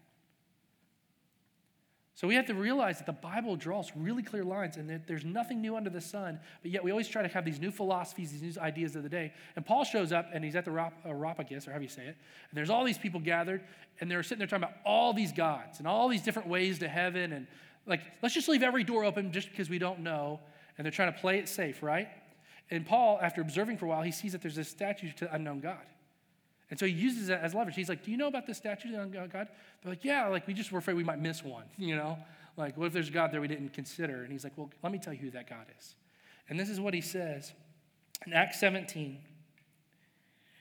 [2.18, 5.24] So we have to realize that the Bible draws really clear lines and that there's
[5.24, 8.32] nothing new under the sun, but yet we always try to have these new philosophies,
[8.32, 9.32] these new ideas of the day.
[9.56, 10.72] And Paul shows up and he's at the
[11.06, 12.18] Areopagus, or however you say it,
[12.50, 13.62] and there's all these people gathered
[14.00, 16.88] and they're sitting there talking about all these gods and all these different ways to
[16.88, 17.46] heaven and
[17.86, 20.40] like, let's just leave every door open just because we don't know.
[20.78, 22.10] And they're trying to play it safe, right?
[22.72, 25.60] And Paul, after observing for a while, he sees that there's this statue to unknown
[25.60, 25.86] God.
[26.70, 27.76] And so he uses that as leverage.
[27.76, 29.32] He's like, Do you know about this statue on God?
[29.32, 29.48] They're
[29.86, 32.18] like, Yeah, like we just were afraid we might miss one, you know?
[32.58, 34.24] Like, what if there's a God there we didn't consider?
[34.24, 35.96] And he's like, Well, let me tell you who that God is.
[36.50, 37.54] And this is what he says
[38.26, 39.20] in Acts 17.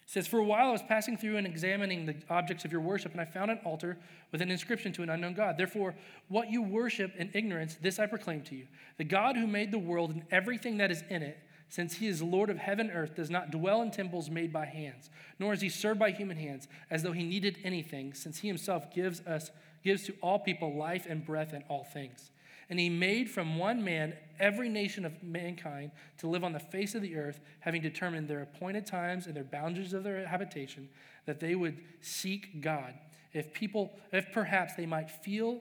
[0.07, 2.81] It says, For a while I was passing through and examining the objects of your
[2.81, 3.99] worship, and I found an altar
[4.31, 5.57] with an inscription to an unknown God.
[5.57, 5.97] Therefore,
[6.29, 8.67] what you worship in ignorance, this I proclaim to you.
[8.99, 12.23] The God who made the world and everything that is in it, since he is
[12.23, 15.61] Lord of heaven and earth, does not dwell in temples made by hands, nor is
[15.61, 19.51] he served by human hands, as though he needed anything, since he himself gives us
[19.83, 22.31] gives to all people life and breath and all things.
[22.69, 26.97] And he made from one man every nation of mankind to live on the face
[26.97, 30.89] of the earth, having determined their appointed times and their boundaries of their habitation,
[31.27, 32.95] that they would seek God.
[33.33, 35.61] If people, if perhaps they might feel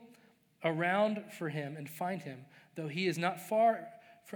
[0.64, 3.86] around for him and find him, though he is not far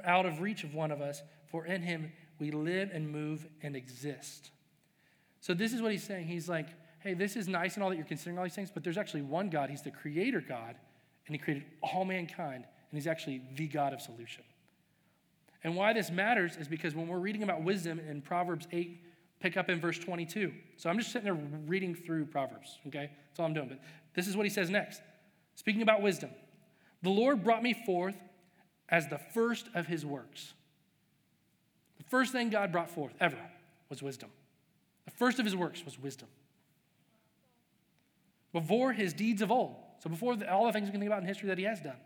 [0.04, 3.76] out of reach of one of us, for in him we live and move and
[3.76, 4.50] exist.
[5.40, 6.26] So this is what he's saying.
[6.26, 6.68] He's like,
[7.00, 9.22] hey, this is nice and all that you're considering all these things, but there's actually
[9.22, 9.70] one God.
[9.70, 10.76] He's the creator God
[11.26, 14.42] and he created all mankind, and he's actually the God of solution.
[15.62, 19.00] And why this matters is because when we're reading about wisdom in Proverbs 8,
[19.38, 20.52] pick up in verse 22.
[20.76, 23.10] So I'm just sitting there reading through Proverbs, okay?
[23.28, 23.68] That's all I'm doing.
[23.68, 23.78] But
[24.14, 25.02] this is what he says next.
[25.54, 26.30] Speaking about wisdom,
[27.02, 28.16] the Lord brought me forth
[28.88, 30.54] as the first of his works.
[32.10, 33.38] First thing God brought forth ever
[33.88, 34.30] was wisdom.
[35.04, 36.28] The first of his works was wisdom.
[38.52, 41.22] Before his deeds of old, so before the, all the things we can think about
[41.22, 41.96] in history that he has done,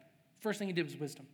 [0.41, 1.27] first thing he did was wisdom.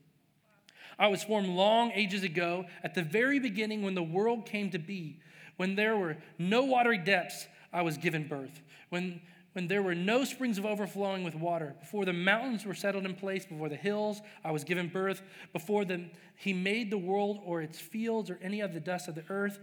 [1.00, 4.78] I was formed long ages ago, at the very beginning when the world came to
[4.78, 5.18] be,
[5.56, 8.62] when there were no watery depths, I was given birth.
[8.90, 9.20] When
[9.52, 13.14] when there were no springs of overflowing with water, before the mountains were settled in
[13.14, 16.04] place, before the hills I was given birth, before the,
[16.36, 19.58] he made the world or its fields or any of the dust of the earth,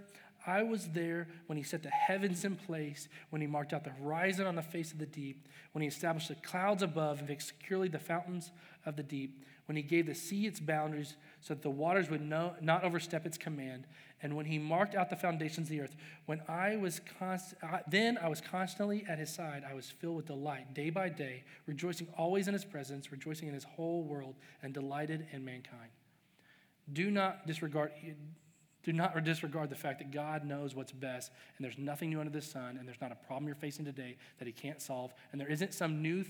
[0.46, 3.90] I was there when he set the heavens in place, when he marked out the
[3.90, 7.50] horizon on the face of the deep, when he established the clouds above and fixed
[7.50, 8.52] securely the fountains
[8.86, 12.22] of the deep, when he gave the sea its boundaries so that the waters would
[12.22, 13.86] no, not overstep its command,
[14.22, 15.96] and when he marked out the foundations of the earth.
[16.26, 17.56] When I was const-
[17.88, 19.64] then I was constantly at his side.
[19.70, 23.54] I was filled with delight day by day, rejoicing always in his presence, rejoicing in
[23.54, 25.92] his whole world, and delighted in mankind.
[26.92, 27.92] Do not disregard
[28.84, 32.32] do not disregard the fact that God knows what's best, and there's nothing new under
[32.32, 35.42] the sun, and there's not a problem you're facing today that He can't solve, and
[35.42, 36.24] there isn't some new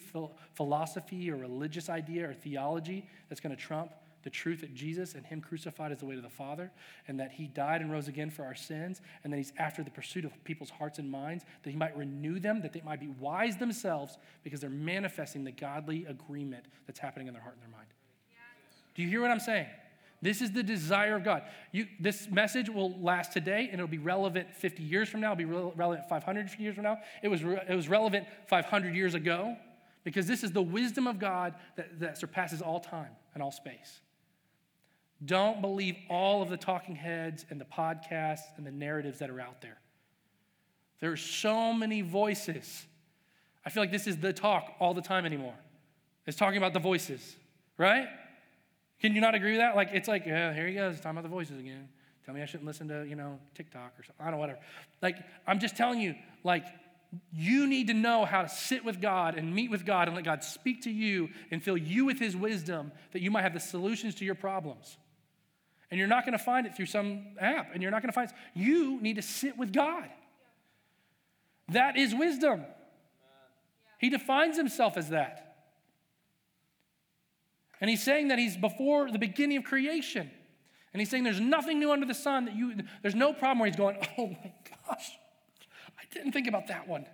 [0.56, 3.92] philosophy or religious idea or theology that's going to trump
[4.28, 6.70] the truth that Jesus and Him crucified is the way to the Father,
[7.08, 9.90] and that He died and rose again for our sins, and that He's after the
[9.90, 13.08] pursuit of people's hearts and minds, that He might renew them, that they might be
[13.08, 17.78] wise themselves because they're manifesting the godly agreement that's happening in their heart and their
[17.78, 17.88] mind.
[18.96, 19.68] Do you hear what I'm saying?
[20.22, 21.44] This is the desire of God.
[21.72, 25.38] You, this message will last today and it'll be relevant 50 years from now, it'll
[25.38, 26.98] be re- relevant 500 years from now.
[27.24, 29.56] It was, re- it was relevant 500 years ago
[30.04, 34.02] because this is the wisdom of God that, that surpasses all time and all space.
[35.26, 39.42] Don't believe all of the talking heads and the podcasts and the narratives that are
[39.42, 39.78] out there.
[41.00, 42.86] There are so many voices.
[43.66, 45.56] I feel like this is the talk all the time anymore.
[46.26, 47.36] It's talking about the voices,
[47.78, 48.08] right?
[49.02, 49.76] Can you not agree with that?
[49.76, 51.88] Like, it's like, yeah, here he goes, talking about the voices again.
[52.26, 54.16] Tell me I shouldn't listen to, you know, TikTok or something.
[54.20, 54.60] I don't know, whatever.
[55.02, 56.66] Like, I'm just telling you, like,
[57.34, 60.26] you need to know how to sit with God and meet with God and let
[60.26, 63.60] God speak to you and fill you with his wisdom that you might have the
[63.60, 64.98] solutions to your problems.
[65.90, 68.14] And you're not going to find it through some app, and you're not going to
[68.14, 68.36] find it.
[68.54, 70.10] You need to sit with God.
[71.70, 72.66] That is wisdom.
[74.00, 75.56] He defines himself as that.
[77.80, 80.30] And he's saying that he's before the beginning of creation.
[80.94, 83.68] And he's saying there's nothing new under the sun that you, there's no problem where
[83.68, 84.54] he's going, oh my
[84.88, 85.12] gosh,
[85.98, 87.06] I didn't think about that one.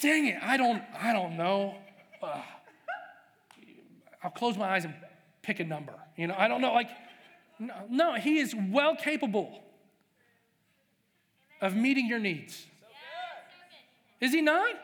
[0.00, 1.74] Dang it, I don't, I don't know.
[2.22, 2.40] Uh,
[4.22, 4.94] I'll close my eyes and
[5.42, 5.94] pick a number.
[6.16, 6.72] You know, I don't know.
[6.72, 6.90] Like,
[7.58, 9.62] no, no he is well capable
[11.60, 12.66] of meeting your needs.
[14.20, 14.74] Is he not?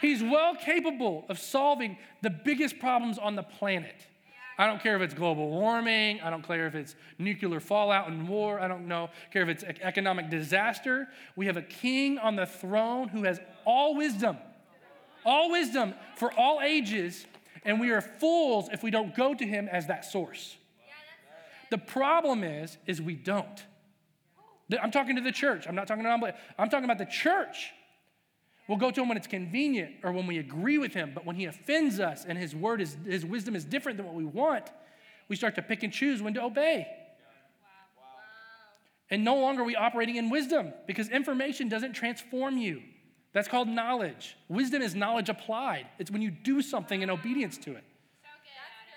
[0.00, 4.06] He's well capable of solving the biggest problems on the planet.
[4.56, 6.20] I don't care if it's global warming.
[6.20, 8.60] I don't care if it's nuclear fallout and war.
[8.60, 11.08] I don't know, care if it's economic disaster.
[11.34, 14.36] We have a king on the throne who has all wisdom,
[15.24, 17.26] all wisdom for all ages,
[17.64, 20.56] and we are fools if we don't go to him as that source.
[21.74, 23.64] The problem is, is we don't.
[24.80, 25.66] I'm talking to the church.
[25.66, 27.72] I'm not talking to I'm talking about the church.
[28.68, 31.34] We'll go to him when it's convenient or when we agree with him, but when
[31.34, 34.70] he offends us and his word is his wisdom is different than what we want,
[35.28, 36.86] we start to pick and choose when to obey.
[39.10, 42.82] And no longer are we operating in wisdom because information doesn't transform you.
[43.32, 44.36] That's called knowledge.
[44.48, 45.88] Wisdom is knowledge applied.
[45.98, 47.82] It's when you do something in obedience to it.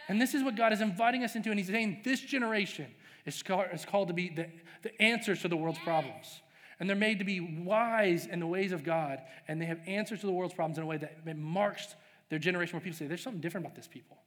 [0.08, 1.50] And this is what God is inviting us into.
[1.50, 2.88] And He's saying, This generation,
[3.26, 4.48] is, called, to be the,
[4.84, 6.42] the answers to the world's problems.
[6.80, 10.22] And they're made to be wise in the ways of God, and they have answers
[10.22, 11.96] to the world's problems in a way that marks
[12.30, 14.18] their generation where people say, there's something different about this people.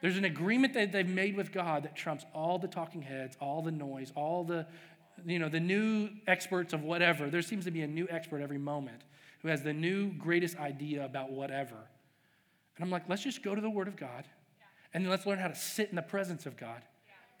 [0.00, 3.62] There's an agreement that they've made with God that trumps all the talking heads, all
[3.62, 4.66] the noise, all the,
[5.24, 7.30] you know, the new experts of whatever.
[7.30, 9.02] There seems to be a new expert every moment
[9.42, 11.76] who has the new greatest idea about whatever.
[12.76, 14.24] And I'm like, let's just go to the Word of God
[14.94, 16.82] and let's learn how to sit in the presence of God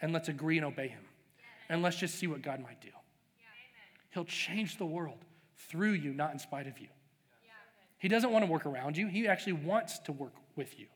[0.00, 1.04] and let's agree and obey Him.
[1.68, 2.88] And let's just see what God might do.
[4.10, 5.18] He'll change the world
[5.68, 6.88] through you, not in spite of you.
[7.98, 10.86] He doesn't want to work around you, He actually wants to work with you.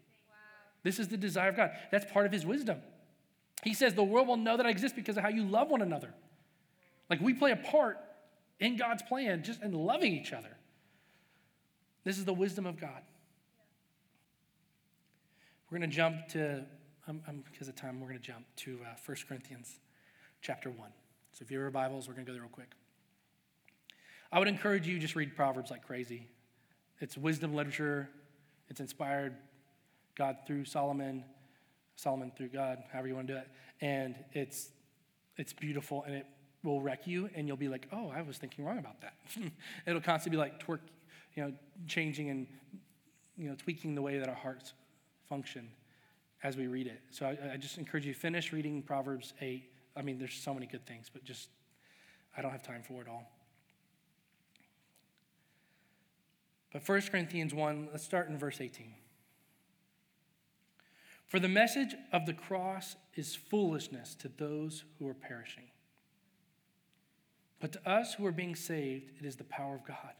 [0.82, 1.70] This is the desire of God.
[1.90, 2.78] That's part of His wisdom.
[3.62, 5.82] He says, The world will know that I exist because of how you love one
[5.82, 6.14] another.
[7.08, 7.98] Like we play a part
[8.60, 10.56] in God's plan just in loving each other.
[12.04, 13.02] This is the wisdom of God.
[15.68, 16.64] We're going to jump to,
[17.08, 19.80] um, um, because of time, we're going to jump to uh, 1 Corinthians
[20.40, 20.90] chapter 1.
[21.32, 22.70] So if you have your Bibles, we're going to go there real quick.
[24.30, 26.28] I would encourage you just read Proverbs like crazy.
[27.00, 28.08] It's wisdom literature.
[28.68, 29.34] It's inspired
[30.14, 31.24] God through Solomon,
[31.96, 33.48] Solomon through God, however you want to do it.
[33.80, 34.70] And it's
[35.36, 36.26] it's beautiful and it
[36.62, 39.14] will wreck you and you'll be like, "Oh, I was thinking wrong about that."
[39.86, 40.80] It'll constantly be like twerk,
[41.34, 41.52] you know,
[41.86, 42.46] changing and
[43.36, 44.72] you know, tweaking the way that our hearts
[45.28, 45.68] function
[46.42, 47.00] as we read it.
[47.10, 49.70] So I, I just encourage you to finish reading Proverbs 8.
[49.96, 51.48] I mean, there's so many good things, but just
[52.36, 53.30] I don't have time for it all.
[56.72, 58.92] But 1 Corinthians 1, let's start in verse 18.
[61.26, 65.64] For the message of the cross is foolishness to those who are perishing.
[67.58, 70.12] But to us who are being saved, it is the power of God.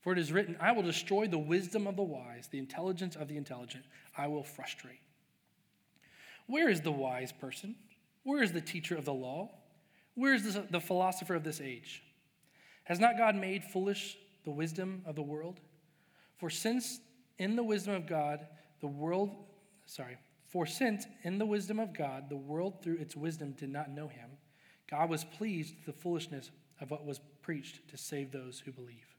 [0.00, 3.28] For it is written, I will destroy the wisdom of the wise, the intelligence of
[3.28, 3.84] the intelligent,
[4.16, 5.00] I will frustrate.
[6.46, 7.76] Where is the wise person?
[8.22, 9.50] Where is the teacher of the law?
[10.14, 12.02] Where is the philosopher of this age?
[12.84, 15.60] Has not God made foolish the wisdom of the world?
[16.38, 17.00] For since
[17.38, 18.46] in the wisdom of God,
[18.80, 19.36] the world,
[19.86, 20.16] sorry,
[20.48, 24.08] for since in the wisdom of God, the world through its wisdom did not know
[24.08, 24.30] him,
[24.90, 29.09] God was pleased with the foolishness of what was preached to save those who believe.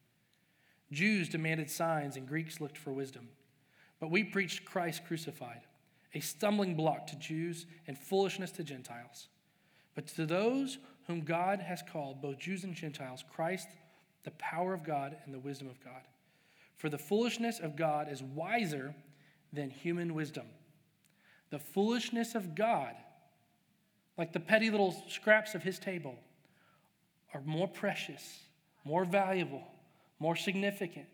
[0.91, 3.29] Jews demanded signs, and Greeks looked for wisdom.
[3.99, 5.61] But we preached Christ crucified,
[6.13, 9.27] a stumbling block to Jews and foolishness to Gentiles.
[9.95, 13.67] But to those whom God has called, both Jews and Gentiles, Christ,
[14.23, 16.01] the power of God and the wisdom of God.
[16.77, 18.95] For the foolishness of God is wiser
[19.53, 20.45] than human wisdom.
[21.49, 22.95] The foolishness of God,
[24.17, 26.15] like the petty little scraps of his table,
[27.33, 28.39] are more precious,
[28.83, 29.63] more valuable,
[30.21, 31.07] more significant,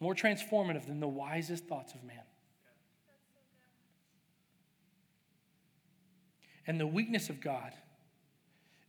[0.00, 2.16] more transformative than the wisest thoughts of man.
[6.66, 7.72] And the weakness of God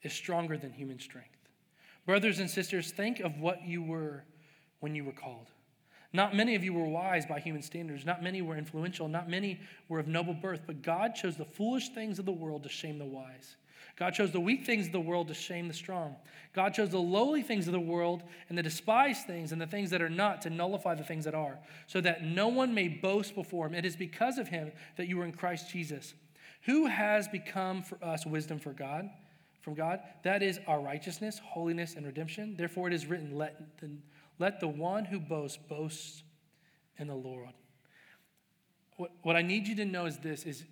[0.01, 1.29] is stronger than human strength.
[2.07, 4.23] Brothers and sisters, think of what you were
[4.79, 5.51] when you were called.
[6.11, 8.03] Not many of you were wise by human standards.
[8.03, 9.07] Not many were influential.
[9.07, 9.59] Not many
[9.89, 10.61] were of noble birth.
[10.65, 13.57] But God chose the foolish things of the world to shame the wise.
[13.95, 16.15] God chose the weak things of the world to shame the strong.
[16.53, 19.89] God chose the lowly things of the world and the despised things and the things
[19.91, 23.35] that are not to nullify the things that are, so that no one may boast
[23.35, 23.75] before him.
[23.75, 26.13] It is because of him that you are in Christ Jesus,
[26.63, 29.09] who has become for us wisdom for God
[29.63, 30.01] from God.
[30.23, 32.55] That is our righteousness, holiness, and redemption.
[32.57, 33.91] Therefore, it is written, let the,
[34.37, 36.23] let the one who boasts boast
[36.97, 37.49] in the Lord.
[38.97, 40.65] What, what I need you to know is this is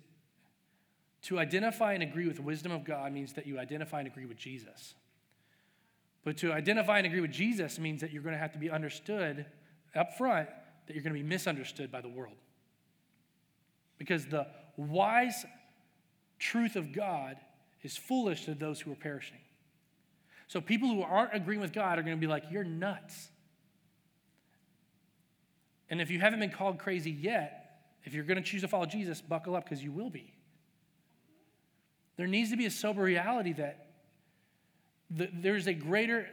[1.22, 4.26] to identify and agree with the wisdom of God means that you identify and agree
[4.26, 4.94] with Jesus.
[6.24, 8.70] But to identify and agree with Jesus means that you're going to have to be
[8.70, 9.46] understood
[9.94, 10.48] up front
[10.86, 12.36] that you're going to be misunderstood by the world.
[13.98, 14.46] Because the
[14.76, 15.44] wise
[16.38, 17.36] truth of God
[17.82, 19.38] is foolish to those who are perishing.
[20.48, 23.28] So people who aren't agreeing with God are going to be like, you're nuts.
[25.88, 28.86] And if you haven't been called crazy yet, if you're going to choose to follow
[28.86, 30.32] Jesus, buckle up because you will be.
[32.22, 33.84] There needs to be a sober reality that
[35.10, 36.28] the, there's a greater,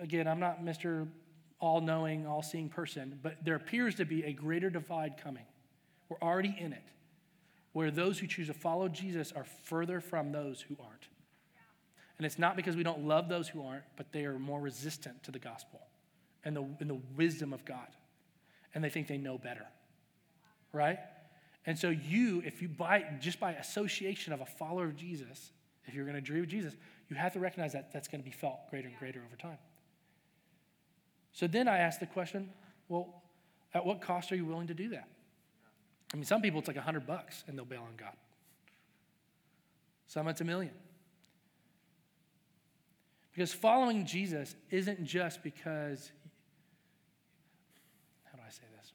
[0.00, 1.06] again, I'm not Mr.
[1.60, 5.44] All knowing, all seeing person, but there appears to be a greater divide coming.
[6.08, 6.82] We're already in it
[7.72, 11.06] where those who choose to follow Jesus are further from those who aren't.
[12.16, 15.22] And it's not because we don't love those who aren't, but they are more resistant
[15.22, 15.82] to the gospel
[16.42, 17.86] and the, and the wisdom of God.
[18.74, 19.68] And they think they know better.
[20.72, 20.98] Right?
[21.68, 25.52] And so you, if you buy just by association of a follower of Jesus,
[25.84, 26.74] if you're going to agree with Jesus,
[27.10, 29.58] you have to recognize that that's going to be felt greater and greater over time.
[31.32, 32.48] So then I ask the question,
[32.88, 33.22] well,
[33.74, 35.10] at what cost are you willing to do that?
[36.14, 38.16] I mean, some people it's like a hundred bucks and they'll bail on God.
[40.06, 40.72] some it's a million.
[43.34, 46.12] Because following Jesus isn't just because,
[48.24, 48.94] how do I say this?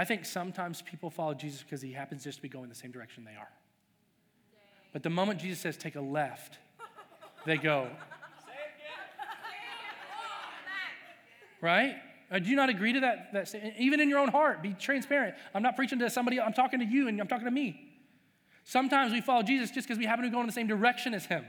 [0.00, 2.90] I think sometimes people follow Jesus because he happens just to be going the same
[2.90, 3.50] direction they are.
[4.94, 6.56] But the moment Jesus says take a left,
[7.44, 7.86] they go.
[11.60, 11.96] Right?
[12.30, 13.54] Uh, do you not agree to that, that?
[13.78, 15.34] Even in your own heart, be transparent.
[15.54, 17.92] I'm not preaching to somebody, I'm talking to you and I'm talking to me.
[18.64, 21.26] Sometimes we follow Jesus just because we happen to go in the same direction as
[21.26, 21.44] him.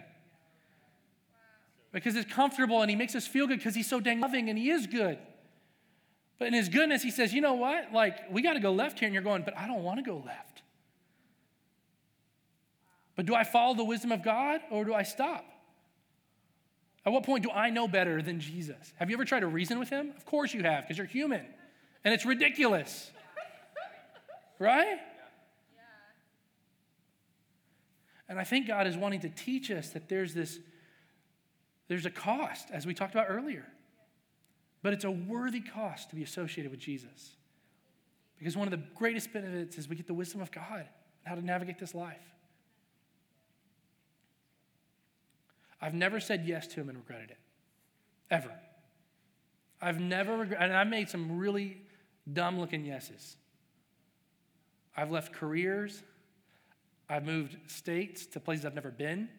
[1.93, 4.59] Because it's comfortable and he makes us feel good because he's so dang loving and
[4.59, 5.19] he is good.
[6.41, 7.93] But in his goodness, he says, you know what?
[7.93, 9.05] Like, we got to go left here.
[9.05, 10.63] And you're going, but I don't want to go left.
[13.15, 15.45] But do I follow the wisdom of God or do I stop?
[17.05, 18.91] At what point do I know better than Jesus?
[18.95, 20.13] Have you ever tried to reason with him?
[20.17, 21.45] Of course you have, because you're human.
[22.03, 23.11] And it's ridiculous.
[24.57, 24.97] right?
[28.27, 30.57] And I think God is wanting to teach us that there's this,
[31.87, 33.67] there's a cost, as we talked about earlier.
[34.81, 37.35] But it's a worthy cost to be associated with Jesus.
[38.39, 40.87] Because one of the greatest benefits is we get the wisdom of God and
[41.25, 42.17] how to navigate this life.
[45.79, 47.37] I've never said yes to him and regretted it.
[48.29, 48.51] Ever.
[49.81, 51.81] I've never regretted, and I've made some really
[52.31, 53.35] dumb looking yeses.
[54.95, 56.03] I've left careers.
[57.09, 59.29] I've moved states to places I've never been.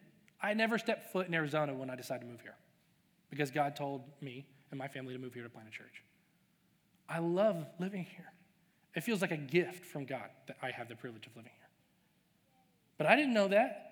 [0.41, 2.55] I never stepped foot in Arizona when I decided to move here
[3.29, 6.03] because God told me and my family to move here to plant a church.
[7.07, 8.25] I love living here.
[8.95, 11.69] It feels like a gift from God that I have the privilege of living here.
[12.97, 13.89] But I didn't know that.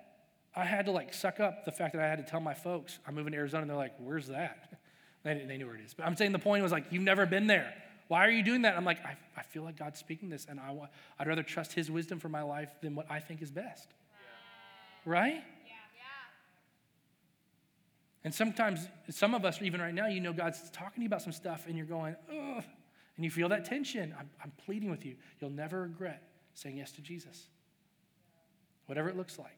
[0.55, 2.97] I had to like suck up the fact that I had to tell my folks
[3.07, 3.61] I'm moving to Arizona.
[3.61, 4.79] And they're like, "Where's that?"
[5.23, 5.93] They, they knew where it is.
[5.93, 7.71] But I'm saying the point was like, "You've never been there.
[8.07, 10.59] Why are you doing that?" I'm like, I, I feel like God's speaking this, and
[10.59, 10.75] I
[11.19, 13.87] I'd rather trust His wisdom for my life than what I think is best.
[15.05, 15.11] Yeah.
[15.11, 15.43] Right?
[18.21, 18.27] Yeah.
[18.27, 21.21] And sometimes, some of us, even right now, you know God's talking to you about
[21.21, 22.63] some stuff, and you're going, ugh,
[23.15, 24.13] and you feel that tension.
[24.17, 25.15] I'm, I'm pleading with you.
[25.39, 27.47] You'll never regret saying yes to Jesus,
[28.85, 29.57] whatever it looks like.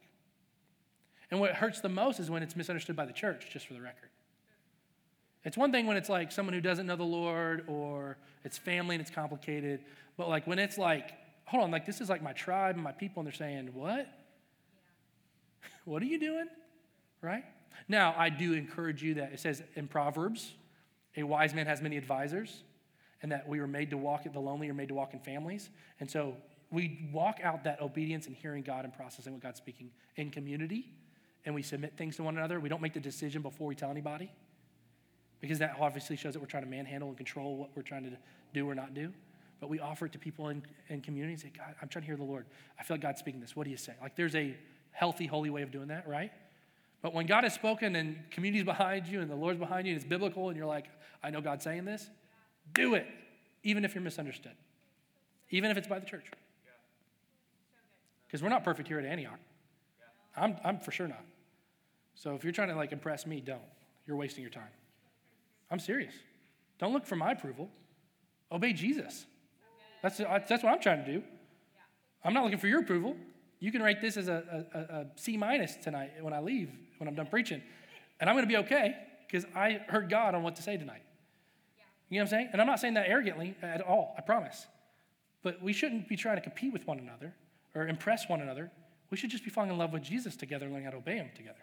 [1.31, 3.81] And what hurts the most is when it's misunderstood by the church, just for the
[3.81, 4.09] record.
[5.45, 8.95] It's one thing when it's like someone who doesn't know the Lord or it's family
[8.95, 9.81] and it's complicated,
[10.15, 11.13] but like when it's like,
[11.45, 14.07] hold on, like this is like my tribe and my people, and they're saying, What?
[15.85, 16.47] what are you doing?
[17.21, 17.43] Right?
[17.87, 20.53] Now, I do encourage you that it says in Proverbs,
[21.15, 22.63] a wise man has many advisors,
[23.21, 25.69] and that we are made to walk, the lonely are made to walk in families.
[25.99, 26.35] And so
[26.71, 30.93] we walk out that obedience and hearing God and processing what God's speaking in community
[31.45, 32.59] and we submit things to one another.
[32.59, 34.31] We don't make the decision before we tell anybody
[35.41, 38.17] because that obviously shows that we're trying to manhandle and control what we're trying to
[38.53, 39.11] do or not do.
[39.59, 42.07] But we offer it to people in, in community and say, God, I'm trying to
[42.07, 42.45] hear the Lord.
[42.79, 43.55] I feel like God's speaking this.
[43.55, 43.93] What do you say?
[44.01, 44.55] Like there's a
[44.91, 46.31] healthy, holy way of doing that, right?
[47.03, 50.01] But when God has spoken and community's behind you and the Lord's behind you and
[50.01, 50.85] it's biblical and you're like,
[51.21, 52.09] I know God's saying this,
[52.73, 53.05] do it,
[53.61, 54.53] even if you're misunderstood,
[55.51, 56.25] even if it's by the church.
[58.25, 59.37] Because we're not perfect here at Antioch.
[60.35, 61.23] I'm, I'm for sure not.
[62.15, 63.61] So if you're trying to like impress me, don't.
[64.07, 64.63] You're wasting your time.
[65.69, 66.13] I'm serious.
[66.79, 67.69] Don't look for my approval.
[68.49, 69.25] Obey Jesus.
[70.01, 71.23] That's, that's what I'm trying to do.
[72.23, 73.17] I'm not looking for your approval.
[73.63, 77.07] You can write this as a, a, a C minus tonight when I leave, when
[77.07, 77.61] I'm done preaching.
[78.19, 78.93] And I'm going to be okay
[79.25, 81.01] because I heard God on what to say tonight.
[82.09, 82.49] You know what I'm saying?
[82.51, 84.67] And I'm not saying that arrogantly at all, I promise.
[85.43, 87.33] But we shouldn't be trying to compete with one another
[87.73, 88.69] or impress one another.
[89.09, 91.15] We should just be falling in love with Jesus together and learning how to obey
[91.15, 91.55] him together.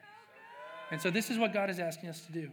[0.91, 2.51] And so this is what God is asking us to do.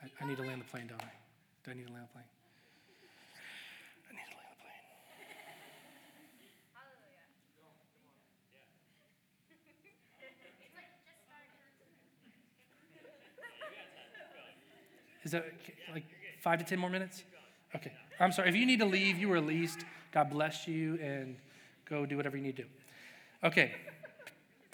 [0.00, 1.10] I, I need to land the plane, don't I?
[1.64, 2.24] Do I need to land the plane?
[4.08, 4.78] I need to land the plane.
[15.30, 15.46] Is that
[15.94, 16.02] like
[16.40, 17.22] five to ten more minutes?
[17.76, 17.92] Okay.
[18.18, 18.48] I'm sorry.
[18.48, 19.84] If you need to leave, you were released.
[20.10, 21.36] God bless you and
[21.88, 22.68] go do whatever you need to do.
[23.44, 23.70] Okay.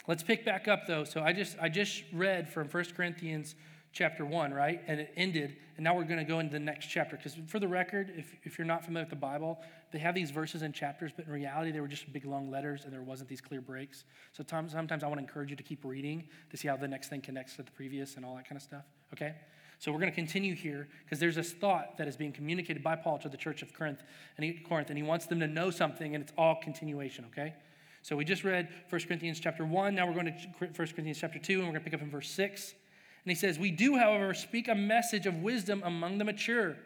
[0.09, 1.05] Let's pick back up though.
[1.05, 3.55] So I just I just read from 1 Corinthians
[3.93, 4.81] chapter 1, right?
[4.87, 5.57] And it ended.
[5.77, 7.19] And now we're going to go into the next chapter.
[7.19, 9.59] Because for the record, if, if you're not familiar with the Bible,
[9.91, 12.85] they have these verses and chapters, but in reality, they were just big long letters
[12.85, 14.05] and there wasn't these clear breaks.
[14.33, 17.09] So sometimes I want to encourage you to keep reading to see how the next
[17.09, 18.85] thing connects to the previous and all that kind of stuff.
[19.13, 19.35] Okay?
[19.79, 22.97] So we're going to continue here because there's this thought that is being communicated by
[22.97, 24.03] Paul to the church of Corinth
[24.37, 27.55] and, he, Corinth, and he wants them to know something, and it's all continuation, okay?
[28.03, 29.95] So we just read 1 Corinthians chapter 1.
[29.95, 32.11] Now we're going to 1 Corinthians chapter 2, and we're going to pick up in
[32.11, 32.73] verse 6.
[32.73, 36.77] And he says, We do, however, speak a message of wisdom among the mature,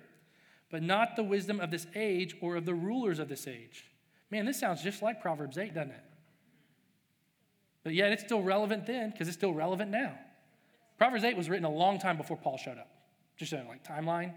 [0.70, 3.84] but not the wisdom of this age or of the rulers of this age,
[4.30, 6.04] Man, this sounds just like Proverbs 8, doesn't it?
[7.82, 10.14] But yet it's still relevant then because it's still relevant now.
[11.00, 12.90] Proverbs 8 was written a long time before Paul showed up.
[13.38, 14.34] Just a like timeline,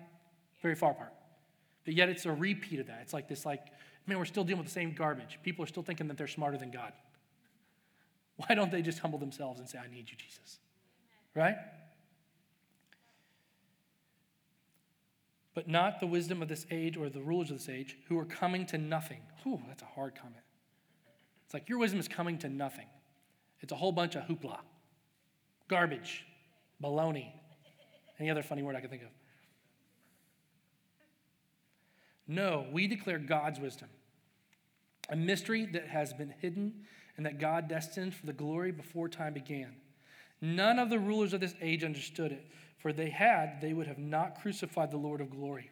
[0.61, 1.11] very far apart.
[1.83, 2.99] But yet it's a repeat of that.
[3.01, 3.65] It's like this, like,
[4.07, 5.39] man, we're still dealing with the same garbage.
[5.43, 6.93] People are still thinking that they're smarter than God.
[8.37, 10.59] Why don't they just humble themselves and say, I need you, Jesus?
[11.35, 11.57] Right?
[15.55, 18.25] But not the wisdom of this age or the rulers of this age who are
[18.25, 19.19] coming to nothing.
[19.43, 20.45] Whew, that's a hard comment.
[21.43, 22.87] It's like your wisdom is coming to nothing.
[23.59, 24.59] It's a whole bunch of hoopla,
[25.67, 26.25] garbage,
[26.83, 27.31] baloney,
[28.19, 29.09] any other funny word I can think of.
[32.27, 33.89] No, we declare God's wisdom,
[35.09, 36.85] a mystery that has been hidden
[37.17, 39.75] and that God destined for the glory before time began.
[40.41, 42.45] None of the rulers of this age understood it,
[42.77, 45.69] for they had, they would have not crucified the Lord of glory.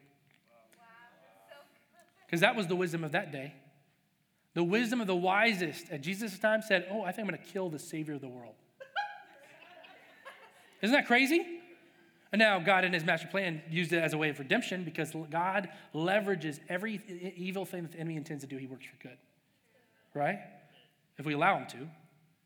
[2.25, 3.53] Because that was the wisdom of that day.
[4.53, 7.51] The wisdom of the wisest at Jesus' time said, Oh, I think I'm going to
[7.51, 8.55] kill the Savior of the world.
[10.81, 11.45] Isn't that crazy?
[12.31, 15.13] And now God, in his master plan, used it as a way of redemption because
[15.29, 19.17] God leverages every evil thing that the enemy intends to do, he works for good.
[20.13, 20.39] Right?
[21.17, 21.87] If we allow him to,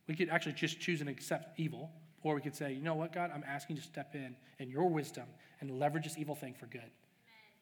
[0.08, 1.92] we could actually just choose and accept evil,
[2.24, 4.70] or we could say, you know what, God, I'm asking you to step in in
[4.70, 5.26] your wisdom
[5.62, 6.92] and leverage this evil thing for good.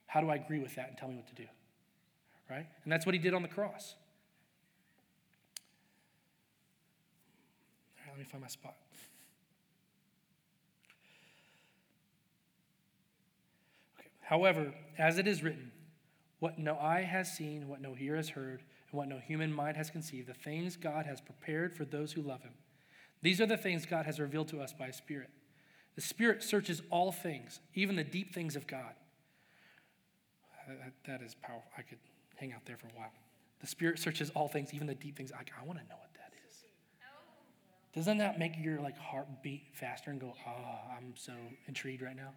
[0.08, 1.46] How do I agree with that and tell me what to do?
[2.50, 2.68] Right?
[2.84, 3.96] And that's what he did on the cross.
[7.98, 8.76] All right, let me find my spot.
[14.24, 15.72] However, as it is written,
[16.40, 19.78] what no eye has seen, what no ear has heard, and what no human mind
[19.78, 22.54] has conceived, the things God has prepared for those who love him.
[23.24, 25.30] These are the things God has revealed to us by His Spirit.
[25.96, 28.94] The Spirit searches all things, even the deep things of God.
[31.08, 31.72] That is powerful.
[31.78, 32.00] I could
[32.36, 33.12] hang out there for a while.
[33.62, 35.32] The Spirit searches all things, even the deep things.
[35.32, 36.58] I, I want to know what that is.
[37.96, 41.34] Doesn't that make your like heart beat faster and go, oh, I'm so
[41.68, 42.34] intrigued right now?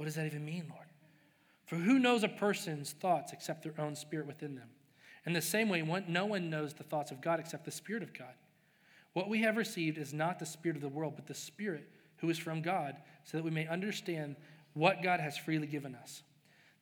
[0.00, 0.86] What does that even mean, Lord?
[1.66, 4.70] For who knows a person's thoughts except their own spirit within them?
[5.26, 8.14] In the same way, no one knows the thoughts of God except the Spirit of
[8.14, 8.32] God.
[9.12, 11.86] What we have received is not the spirit of the world, but the spirit
[12.16, 14.36] who is from God, so that we may understand
[14.72, 16.22] what God has freely given us.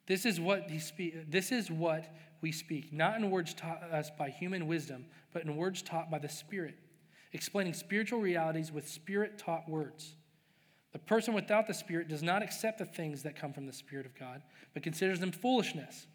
[0.07, 4.13] This is what he spe- this is what we speak, not in words taught us
[4.17, 6.79] by human wisdom, but in words taught by the Spirit,
[7.33, 10.15] explaining spiritual realities with spirit taught words.
[10.93, 14.07] The person without the Spirit does not accept the things that come from the Spirit
[14.07, 16.07] of God, but considers them foolishness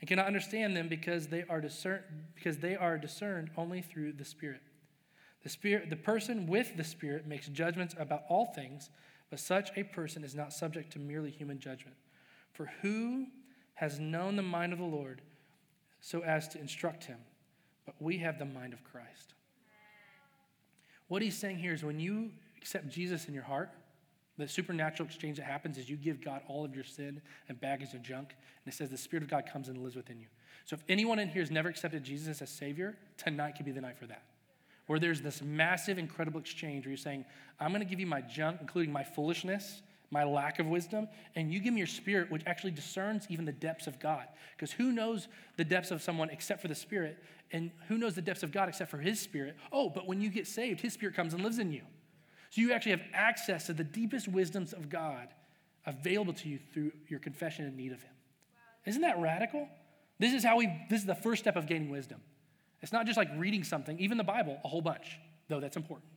[0.00, 2.02] and cannot understand them because they are discerned,
[2.34, 4.62] because they are discerned only through the Spirit.
[5.42, 8.90] The, spirit, the person with the Spirit makes judgments about all things,
[9.30, 11.96] but such a person is not subject to merely human judgment.
[12.52, 13.26] For who
[13.74, 15.22] has known the mind of the Lord
[16.00, 17.18] so as to instruct him?
[17.86, 19.34] But we have the mind of Christ.
[21.08, 23.70] What he's saying here is when you accept Jesus in your heart,
[24.42, 27.94] the supernatural exchange that happens is you give God all of your sin and baggage
[27.94, 28.34] and junk,
[28.64, 30.26] and it says the Spirit of God comes and lives within you.
[30.64, 33.80] So if anyone in here has never accepted Jesus as Savior, tonight could be the
[33.80, 34.22] night for that
[34.86, 37.24] where there's this massive, incredible exchange where you're saying,
[37.60, 41.52] I'm going to give you my junk, including my foolishness, my lack of wisdom, and
[41.52, 44.26] you give me your spirit, which actually discerns even the depths of God.
[44.54, 47.22] Because who knows the depths of someone except for the spirit?
[47.52, 49.56] And who knows the depths of God except for his spirit?
[49.72, 51.82] Oh, but when you get saved, his spirit comes and lives in you.
[52.52, 55.28] So you actually have access to the deepest wisdoms of God
[55.86, 58.12] available to you through your confession and need of him.
[58.84, 59.66] Isn't that radical?
[60.18, 62.20] This is how we, this is the first step of gaining wisdom.
[62.82, 66.10] It's not just like reading something, even the Bible, a whole bunch, though that's important,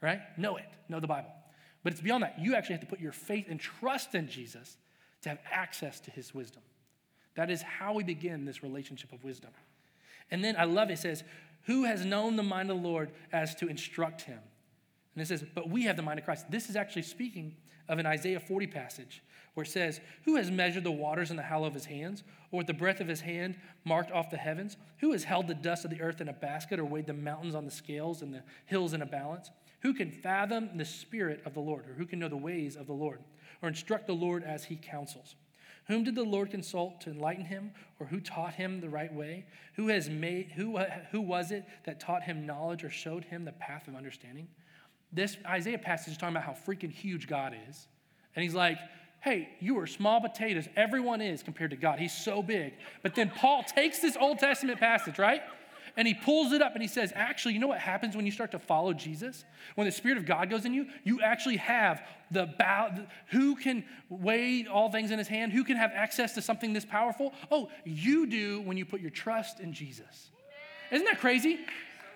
[0.00, 0.18] right?
[0.36, 1.30] Know it, know the Bible.
[1.84, 2.40] But it's beyond that.
[2.40, 4.78] You actually have to put your faith and trust in Jesus
[5.22, 6.62] to have access to his wisdom.
[7.36, 9.50] That is how we begin this relationship of wisdom.
[10.32, 11.22] And then I love it, it says,
[11.66, 14.40] Who has known the mind of the Lord as to instruct him?
[15.18, 16.48] And it says, But we have the mind of Christ.
[16.48, 17.56] This is actually speaking
[17.88, 19.20] of an Isaiah 40 passage
[19.54, 22.58] where it says, Who has measured the waters in the hollow of his hands, or
[22.58, 24.76] with the breath of his hand marked off the heavens?
[24.98, 27.56] Who has held the dust of the earth in a basket, or weighed the mountains
[27.56, 29.50] on the scales and the hills in a balance?
[29.80, 32.86] Who can fathom the spirit of the Lord, or who can know the ways of
[32.86, 33.18] the Lord,
[33.60, 35.34] or instruct the Lord as he counsels?
[35.88, 39.46] Whom did the Lord consult to enlighten him, or who taught him the right way?
[39.74, 40.78] Who has made who,
[41.10, 44.46] who was it that taught him knowledge or showed him the path of understanding?
[45.12, 47.86] This Isaiah passage is talking about how freaking huge God is.
[48.36, 48.78] And he's like,
[49.20, 50.68] hey, you are small potatoes.
[50.76, 51.98] Everyone is compared to God.
[51.98, 52.74] He's so big.
[53.02, 55.42] But then Paul takes this Old Testament passage, right?
[55.96, 58.30] And he pulls it up and he says, actually, you know what happens when you
[58.30, 59.44] start to follow Jesus?
[59.74, 62.94] When the Spirit of God goes in you, you actually have the bow.
[63.32, 65.52] Who can weigh all things in his hand?
[65.52, 67.32] Who can have access to something this powerful?
[67.50, 70.30] Oh, you do when you put your trust in Jesus.
[70.92, 71.58] Isn't that crazy?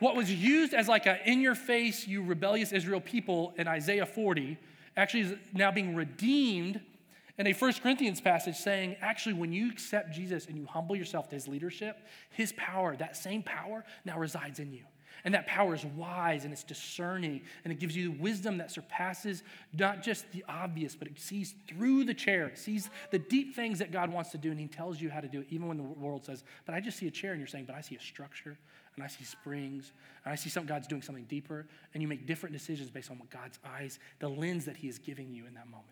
[0.03, 4.05] What was used as like a in your face, you rebellious Israel people in Isaiah
[4.05, 4.59] 40
[4.97, 6.81] actually is now being redeemed
[7.39, 11.29] in a First Corinthians passage saying, actually, when you accept Jesus and you humble yourself
[11.29, 14.83] to his leadership, his power, that same power, now resides in you.
[15.25, 19.43] And that power is wise and it's discerning and it gives you wisdom that surpasses
[19.79, 22.47] not just the obvious, but it sees through the chair.
[22.47, 25.21] It sees the deep things that God wants to do and He tells you how
[25.21, 27.33] to do it, even when the world says, But I just see a chair.
[27.33, 28.59] And you're saying, But I see a structure
[28.95, 29.93] and I see springs
[30.25, 31.67] and I see some God's doing something deeper.
[31.95, 34.99] And you make different decisions based on what God's eyes, the lens that He is
[34.99, 35.87] giving you in that moment.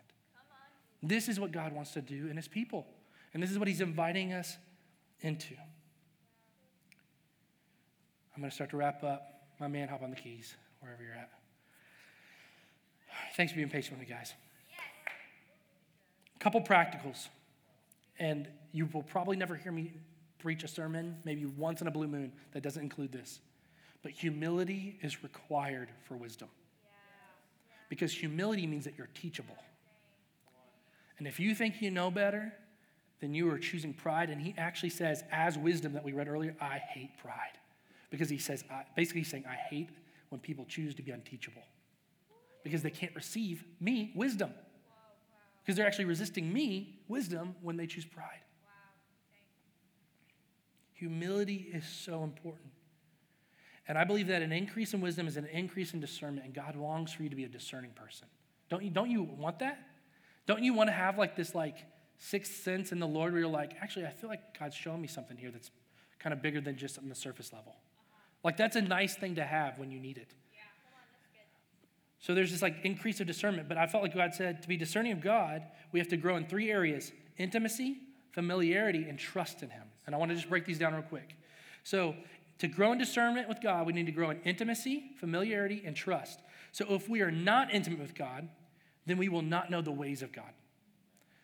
[1.02, 2.86] This is what God wants to do in His people.
[3.32, 4.56] And this is what He's inviting us
[5.20, 5.54] into.
[8.41, 9.34] I'm going to start to wrap up.
[9.61, 11.28] My man, hop on the keys, wherever you're at.
[13.36, 14.32] Thanks for being patient with me, guys.
[16.36, 17.28] A couple practicals.
[18.18, 19.93] And you will probably never hear me
[20.38, 23.41] preach a sermon, maybe once in a blue moon, that doesn't include this.
[24.03, 26.49] But humility is required for wisdom.
[27.91, 29.59] Because humility means that you're teachable.
[31.18, 32.55] And if you think you know better,
[33.20, 34.30] then you are choosing pride.
[34.30, 37.59] And he actually says, as wisdom that we read earlier, I hate pride
[38.11, 38.64] because he says,
[38.96, 39.90] basically, he's saying, I hate
[40.28, 41.62] when people choose to be unteachable
[42.62, 44.52] because they can't receive me, wisdom.
[45.62, 48.40] Because they're actually resisting me, wisdom, when they choose pride.
[50.94, 52.70] Humility is so important.
[53.88, 56.76] And I believe that an increase in wisdom is an increase in discernment, and God
[56.76, 58.28] longs for you to be a discerning person.
[58.68, 59.78] Don't you, don't you want that?
[60.46, 61.76] Don't you want to have like this like
[62.18, 65.08] sixth sense in the Lord where you're like, actually, I feel like God's showing me
[65.08, 65.70] something here that's
[66.18, 67.74] kind of bigger than just on the surface level?
[68.43, 70.34] Like, that's a nice thing to have when you need it.
[72.20, 74.76] So there's this like increase of discernment, but I felt like God said to be
[74.76, 77.97] discerning of God, we have to grow in three areas intimacy,
[78.32, 79.84] familiarity, and trust in Him.
[80.07, 81.34] And I want to just break these down real quick.
[81.82, 82.14] So,
[82.59, 86.41] to grow in discernment with God, we need to grow in intimacy, familiarity, and trust.
[86.72, 88.49] So, if we are not intimate with God,
[89.07, 90.53] then we will not know the ways of God.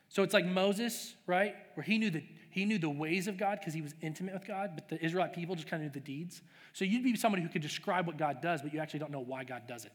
[0.09, 1.55] So, it's like Moses, right?
[1.73, 2.23] Where he knew the,
[2.57, 5.31] he knew the ways of God because he was intimate with God, but the Israelite
[5.31, 6.41] people just kind of knew the deeds.
[6.73, 9.19] So you'd be somebody who could describe what God does, but you actually don't know
[9.19, 9.91] why God does it.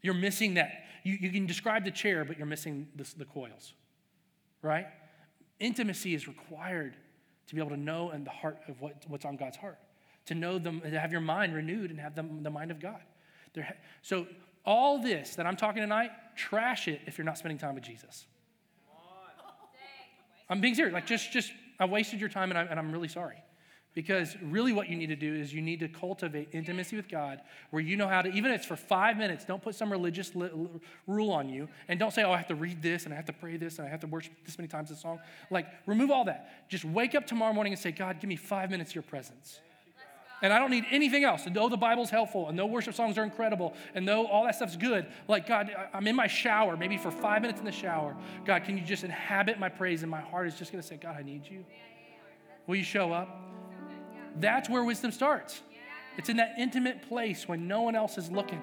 [0.00, 0.84] You're missing that.
[1.02, 3.72] You, you can describe the chair, but you're missing the, the coils,
[4.62, 4.86] right?
[5.58, 6.94] Intimacy is required
[7.48, 9.78] to be able to know in the heart of what, what's on God's heart,
[10.26, 13.00] to know them, to have your mind renewed and have them, the mind of God.
[13.54, 14.28] There, so
[14.64, 18.26] all this that I'm talking tonight, trash it if you're not spending time with Jesus.
[20.48, 20.94] I'm being serious.
[20.94, 23.42] Like, just, just, I wasted your time and, I, and I'm really sorry.
[23.94, 27.40] Because really, what you need to do is you need to cultivate intimacy with God
[27.70, 30.36] where you know how to, even if it's for five minutes, don't put some religious
[30.36, 30.50] li-
[31.06, 31.68] rule on you.
[31.88, 33.78] And don't say, oh, I have to read this and I have to pray this
[33.78, 35.18] and I have to worship this many times this song.
[35.50, 36.68] Like, remove all that.
[36.68, 39.58] Just wake up tomorrow morning and say, God, give me five minutes of your presence.
[40.40, 41.46] And I don't need anything else.
[41.46, 44.54] And though the Bible's helpful, and though worship songs are incredible, and though all that
[44.54, 48.16] stuff's good, like, God, I'm in my shower, maybe for five minutes in the shower.
[48.44, 50.02] God, can you just inhabit my praise?
[50.02, 51.64] And my heart is just going to say, God, I need you.
[52.66, 53.28] Will you show up?
[54.36, 55.60] That's where wisdom starts.
[56.16, 58.62] It's in that intimate place when no one else is looking.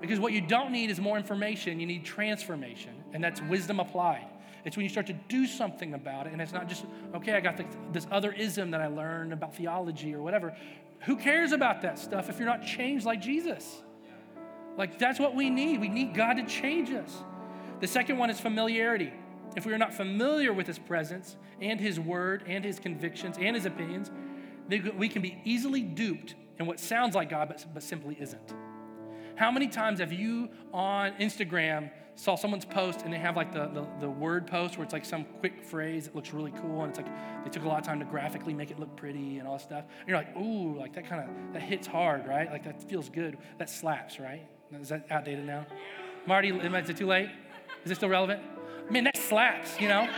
[0.00, 4.26] Because what you don't need is more information, you need transformation, and that's wisdom applied.
[4.66, 7.40] It's when you start to do something about it, and it's not just, okay, I
[7.40, 7.58] got
[7.92, 10.54] this other ism that I learned about theology or whatever.
[11.06, 13.82] Who cares about that stuff if you're not changed like Jesus?
[14.76, 15.80] Like, that's what we need.
[15.80, 17.16] We need God to change us.
[17.80, 19.12] The second one is familiarity
[19.56, 23.56] if we are not familiar with his presence and his word and his convictions and
[23.56, 24.10] his opinions,
[24.68, 28.54] then we can be easily duped in what sounds like God but, but simply isn't.
[29.36, 33.68] How many times have you on Instagram saw someone's post and they have like the,
[33.68, 36.88] the, the, word post where it's like some quick phrase that looks really cool and
[36.88, 39.46] it's like they took a lot of time to graphically make it look pretty and
[39.46, 39.84] all that stuff.
[40.00, 42.50] And you're like, ooh, like that kind of, that hits hard, right?
[42.50, 43.36] Like that feels good.
[43.58, 44.46] That slaps, right?
[44.80, 45.66] Is that outdated now?
[46.26, 47.28] Marty, is it too late?
[47.84, 48.42] Is it still relevant?
[48.90, 50.08] man, that slaps, you know?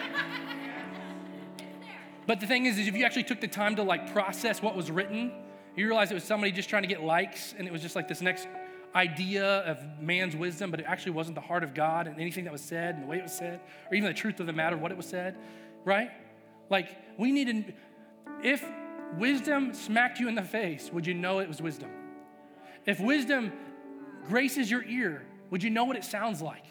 [2.26, 4.76] But the thing is, is if you actually took the time to like process what
[4.76, 5.32] was written,
[5.74, 8.06] you realize it was somebody just trying to get likes, and it was just like
[8.06, 8.46] this next
[8.94, 12.52] idea of man's wisdom, but it actually wasn't the heart of God and anything that
[12.52, 13.60] was said and the way it was said,
[13.90, 15.36] or even the truth of the matter, what it was said,
[15.84, 16.10] right?
[16.70, 17.72] Like, we need to,
[18.42, 18.64] if
[19.16, 21.90] wisdom smacked you in the face, would you know it was wisdom?
[22.86, 23.52] If wisdom
[24.26, 26.64] graces your ear, would you know what it sounds like?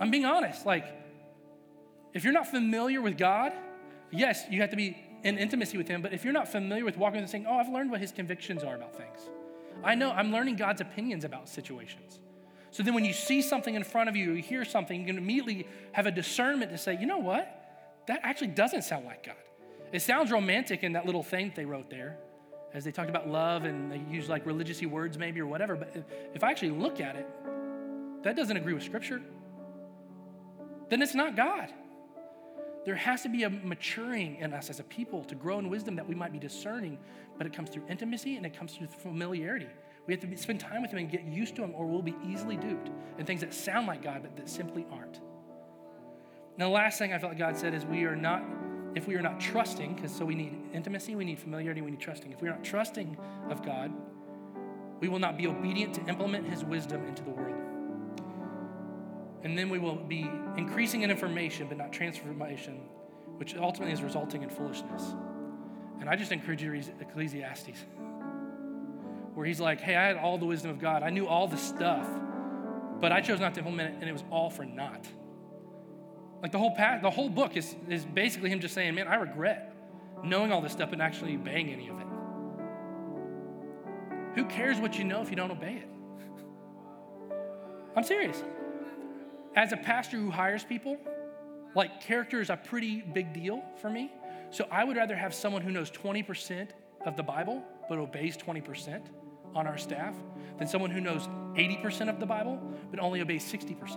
[0.00, 0.64] I'm being honest.
[0.64, 0.86] Like,
[2.14, 3.52] if you're not familiar with God,
[4.10, 6.96] yes, you have to be in intimacy with Him, but if you're not familiar with
[6.96, 9.28] walking and saying, oh, I've learned what His convictions are about things,
[9.82, 12.20] I know I'm learning God's opinions about situations.
[12.70, 15.06] So then when you see something in front of you, or you hear something, you
[15.06, 17.56] can immediately have a discernment to say, you know what?
[18.06, 19.36] That actually doesn't sound like God.
[19.92, 22.18] It sounds romantic in that little thing they wrote there
[22.72, 25.74] as they talked about love and they use like religious words maybe or whatever.
[25.74, 25.96] But
[26.34, 27.26] if I actually look at it,
[28.22, 29.20] that doesn't agree with Scripture.
[30.88, 31.72] Then it's not God.
[32.84, 35.96] There has to be a maturing in us as a people to grow in wisdom
[35.96, 36.98] that we might be discerning,
[37.36, 39.68] but it comes through intimacy and it comes through familiarity.
[40.06, 42.16] We have to spend time with Him and get used to Him, or we'll be
[42.26, 45.20] easily duped in things that sound like God, but that simply aren't.
[46.56, 48.42] Now, the last thing I felt like God said is we are not,
[48.94, 52.00] if we are not trusting, because so we need intimacy, we need familiarity, we need
[52.00, 52.32] trusting.
[52.32, 53.16] If we are not trusting
[53.50, 53.92] of God,
[55.00, 57.69] we will not be obedient to implement His wisdom into the world.
[59.42, 62.80] And then we will be increasing in information, but not transformation,
[63.36, 65.14] which ultimately is resulting in foolishness.
[66.00, 67.84] And I just encourage you to read Ecclesiastes,
[69.34, 71.02] where he's like, hey, I had all the wisdom of God.
[71.02, 72.06] I knew all the stuff,
[73.00, 75.06] but I chose not to implement it, and it was all for naught.
[76.42, 79.74] Like the whole the whole book is, is basically him just saying, man, I regret
[80.22, 82.06] knowing all this stuff and actually obeying any of it.
[84.34, 85.88] Who cares what you know if you don't obey it?
[87.96, 88.42] I'm serious
[89.56, 90.96] as a pastor who hires people,
[91.74, 94.12] like character is a pretty big deal for me.
[94.50, 96.70] So I would rather have someone who knows 20%
[97.06, 99.02] of the Bible but obeys 20%
[99.54, 100.14] on our staff
[100.58, 101.26] than someone who knows
[101.56, 103.96] 80% of the Bible but only obeys 60%.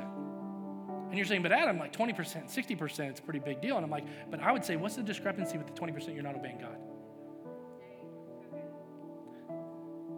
[1.10, 3.76] And you're saying, but Adam, like 20%, 60%, it's a pretty big deal.
[3.76, 6.36] And I'm like, but I would say, what's the discrepancy with the 20% you're not
[6.36, 6.76] obeying God?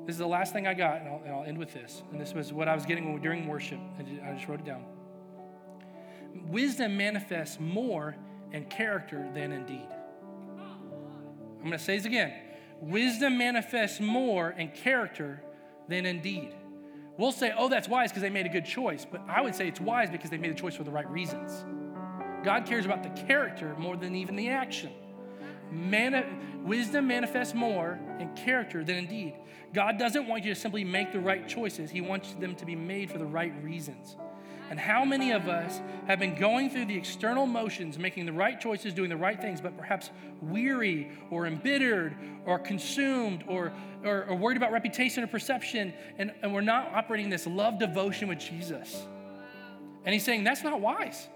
[0.06, 2.02] This is the last thing I got, and I'll, and I'll end with this.
[2.12, 3.80] And this was what I was getting during worship.
[4.00, 4.86] I just wrote it down
[6.50, 8.16] wisdom manifests more
[8.52, 9.88] in character than in deed.
[10.60, 12.34] I'm going to say this again.
[12.82, 15.42] Wisdom manifests more in character
[15.88, 16.54] than in deed.
[17.18, 19.68] We'll say, oh, that's wise because they made a good choice, but I would say
[19.68, 21.64] it's wise because they made a choice for the right reasons.
[22.44, 24.92] God cares about the character more than even the action.
[25.72, 26.26] Mani-
[26.62, 29.36] wisdom manifests more in character than in deed.
[29.74, 32.76] God doesn't want you to simply make the right choices, He wants them to be
[32.76, 34.18] made for the right reasons.
[34.70, 38.60] And how many of us have been going through the external motions, making the right
[38.60, 40.10] choices, doing the right things, but perhaps
[40.42, 43.72] weary or embittered or consumed or,
[44.04, 48.28] or, or worried about reputation or perception, and, and we're not operating this love devotion
[48.28, 49.06] with Jesus?
[50.04, 51.28] And he's saying that's not wise.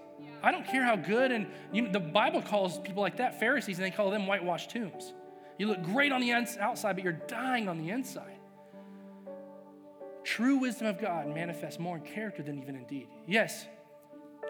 [0.42, 3.78] I don't care how good, and you know, the Bible calls people like that Pharisees,
[3.78, 5.12] and they call them whitewashed tombs.
[5.58, 8.39] You look great on the outside, but you're dying on the inside.
[10.30, 13.08] True wisdom of God manifests more in character than even in deed.
[13.26, 13.66] Yes,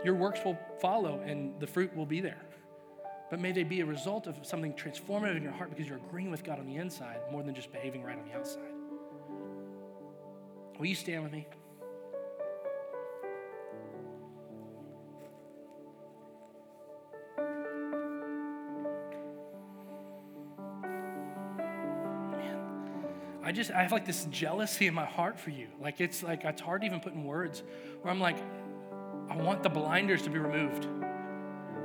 [0.05, 2.43] your works will follow and the fruit will be there.
[3.31, 6.31] But may they be a result of something transformative in your heart because you're agreeing
[6.31, 8.75] with God on the inside more than just behaving right on the outside.
[10.79, 11.47] Will you stand with me?
[23.51, 25.67] I just, I have like this jealousy in my heart for you.
[25.81, 27.65] Like it's like, it's hard to even put in words
[28.01, 28.37] where I'm like,
[29.29, 30.87] I want the blinders to be removed.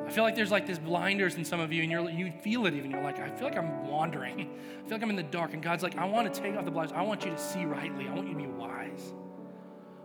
[0.06, 2.68] I feel like there's like this blinders in some of you, and you're, you feel
[2.68, 2.92] it even.
[2.92, 4.42] You're like, I feel like I'm wandering.
[4.86, 5.56] I feel like I'm in the dark.
[5.56, 6.96] And God's like, I want to take off the blinders.
[6.96, 8.08] I want you to see rightly.
[8.08, 9.16] I want you to be wise.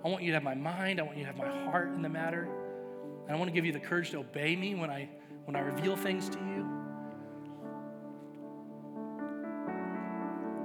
[0.02, 0.98] I want you to have my mind.
[0.98, 2.48] I want you to have my heart in the matter.
[3.26, 5.10] And I want to give you the courage to obey me when I
[5.44, 6.59] when I reveal things to you.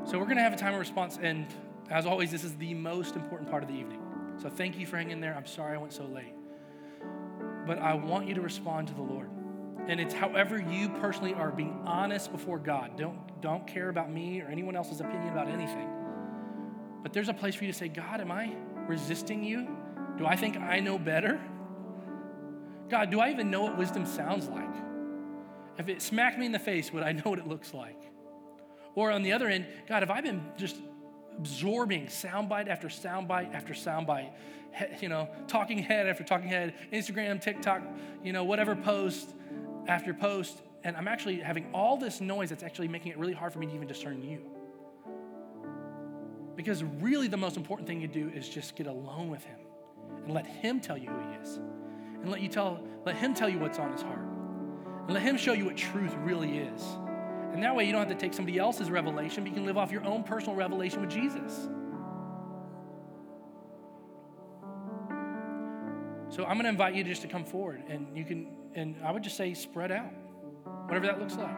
[0.06, 1.18] So we're going to have a time of response.
[1.20, 1.48] And
[1.90, 4.00] as always, this is the most important part of the evening.
[4.38, 5.34] So thank you for hanging there.
[5.36, 6.34] I'm sorry I went so late.
[7.66, 9.30] But I want you to respond to the Lord.
[9.88, 12.98] And it's however you personally are being honest before God.
[12.98, 15.90] Don't, don't care about me or anyone else's opinion about anything.
[17.02, 18.52] But there's a place for you to say, God, am I
[18.88, 19.68] resisting you?
[20.20, 21.40] Do I think I know better?
[22.90, 24.70] God, do I even know what wisdom sounds like?
[25.80, 28.00] If it smacked me in the face, would I know what it looks like?
[28.96, 30.78] Or on the other end, God, have I been just
[31.38, 34.32] absorbing soundbite after soundbite after soundbite,
[35.02, 37.82] you know, talking head after talking head, Instagram, TikTok,
[38.24, 39.34] you know, whatever post
[39.88, 43.52] after post, and I'm actually having all this noise that's actually making it really hard
[43.52, 44.42] for me to even discern you.
[46.56, 49.60] Because really, the most important thing you do is just get alone with Him
[50.24, 51.58] and let Him tell you who He is,
[52.22, 54.26] and let you tell, let Him tell you what's on His heart,
[55.06, 56.82] and let Him show you what truth really is.
[57.56, 59.78] And that way you don't have to take somebody else's revelation, but you can live
[59.78, 61.70] off your own personal revelation with Jesus.
[66.28, 69.12] So I'm going to invite you just to come forward and you can, and I
[69.14, 70.12] would just say spread out,
[70.88, 71.56] whatever that looks like.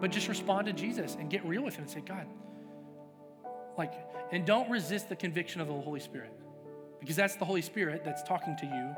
[0.00, 2.26] But just respond to Jesus and get real with Him and say, God,
[3.78, 3.92] like,
[4.32, 6.32] and don't resist the conviction of the Holy Spirit
[6.98, 8.96] because that's the Holy Spirit that's talking to you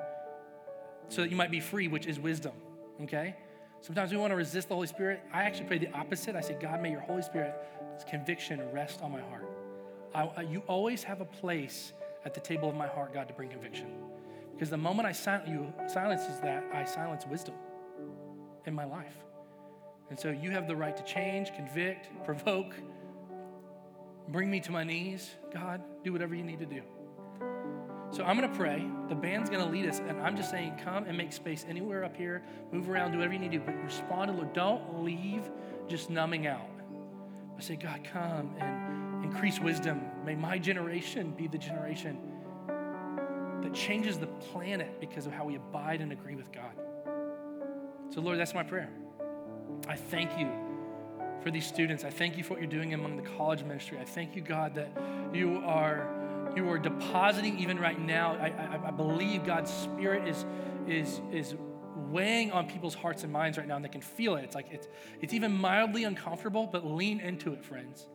[1.10, 2.54] so that you might be free, which is wisdom,
[3.02, 3.36] okay?
[3.80, 5.20] Sometimes we want to resist the Holy Spirit.
[5.32, 6.34] I actually pray the opposite.
[6.34, 7.54] I say, God, may your Holy Spirit
[8.08, 9.48] conviction rest on my heart.
[10.14, 11.92] I, you always have a place
[12.24, 13.86] at the table of my heart, God, to bring conviction.
[14.52, 17.54] Because the moment I silence you silences that, I silence wisdom
[18.66, 19.14] in my life.
[20.10, 22.74] And so you have the right to change, convict, provoke,
[24.28, 25.30] bring me to my knees.
[25.52, 26.82] God, do whatever you need to do.
[28.10, 28.86] So I'm going to pray.
[29.08, 30.00] The band's going to lead us.
[30.00, 32.42] And I'm just saying, come and make space anywhere up here.
[32.72, 33.64] Move around, do whatever you need to do.
[33.64, 34.52] But respond to Lord.
[34.52, 35.42] Don't leave
[35.88, 36.70] just numbing out.
[37.56, 40.00] I say, God, come and increase wisdom.
[40.24, 42.18] May my generation be the generation
[43.62, 46.72] that changes the planet because of how we abide and agree with God.
[48.10, 48.90] So, Lord, that's my prayer.
[49.86, 50.50] I thank you
[51.42, 52.04] for these students.
[52.04, 53.98] I thank you for what you're doing among the college ministry.
[54.00, 54.90] I thank you, God, that
[55.32, 56.17] you are
[56.58, 58.36] you are depositing even right now.
[58.36, 60.44] I, I, I believe God's Spirit is
[60.88, 61.54] is is
[62.10, 64.42] weighing on people's hearts and minds right now, and they can feel it.
[64.42, 64.88] It's like it's
[65.20, 68.08] it's even mildly uncomfortable, but lean into it, friends.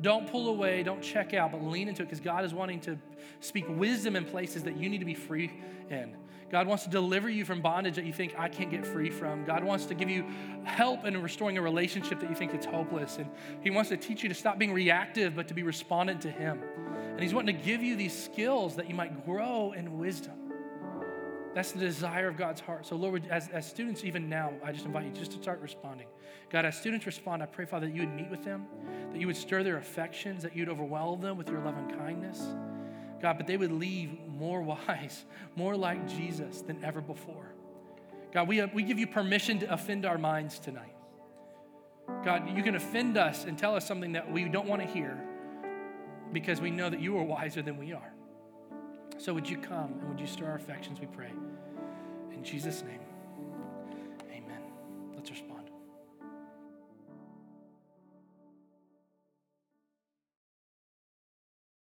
[0.00, 2.96] Don't pull away, don't check out, but lean into it because God is wanting to
[3.40, 5.50] speak wisdom in places that you need to be free
[5.90, 6.16] in.
[6.50, 9.44] God wants to deliver you from bondage that you think I can't get free from.
[9.44, 10.24] God wants to give you
[10.64, 13.18] help in restoring a relationship that you think it's hopeless.
[13.18, 13.30] And
[13.62, 16.60] He wants to teach you to stop being reactive, but to be respondent to Him.
[17.12, 20.34] And He's wanting to give you these skills that you might grow in wisdom.
[21.54, 22.86] That's the desire of God's heart.
[22.86, 26.06] So, Lord, as, as students, even now, I just invite you just to start responding.
[26.48, 28.66] God, as students respond, I pray, Father, that you would meet with them,
[29.12, 32.40] that you would stir their affections, that you'd overwhelm them with your love and kindness.
[33.20, 35.24] God, but they would leave more wise,
[35.54, 37.52] more like Jesus than ever before.
[38.32, 40.94] God, we, uh, we give you permission to offend our minds tonight.
[42.24, 45.16] God, you can offend us and tell us something that we don't want to hear
[46.32, 48.12] because we know that you are wiser than we are.
[49.18, 51.30] So would you come and would you stir our affections, we pray.
[52.32, 53.00] In Jesus' name.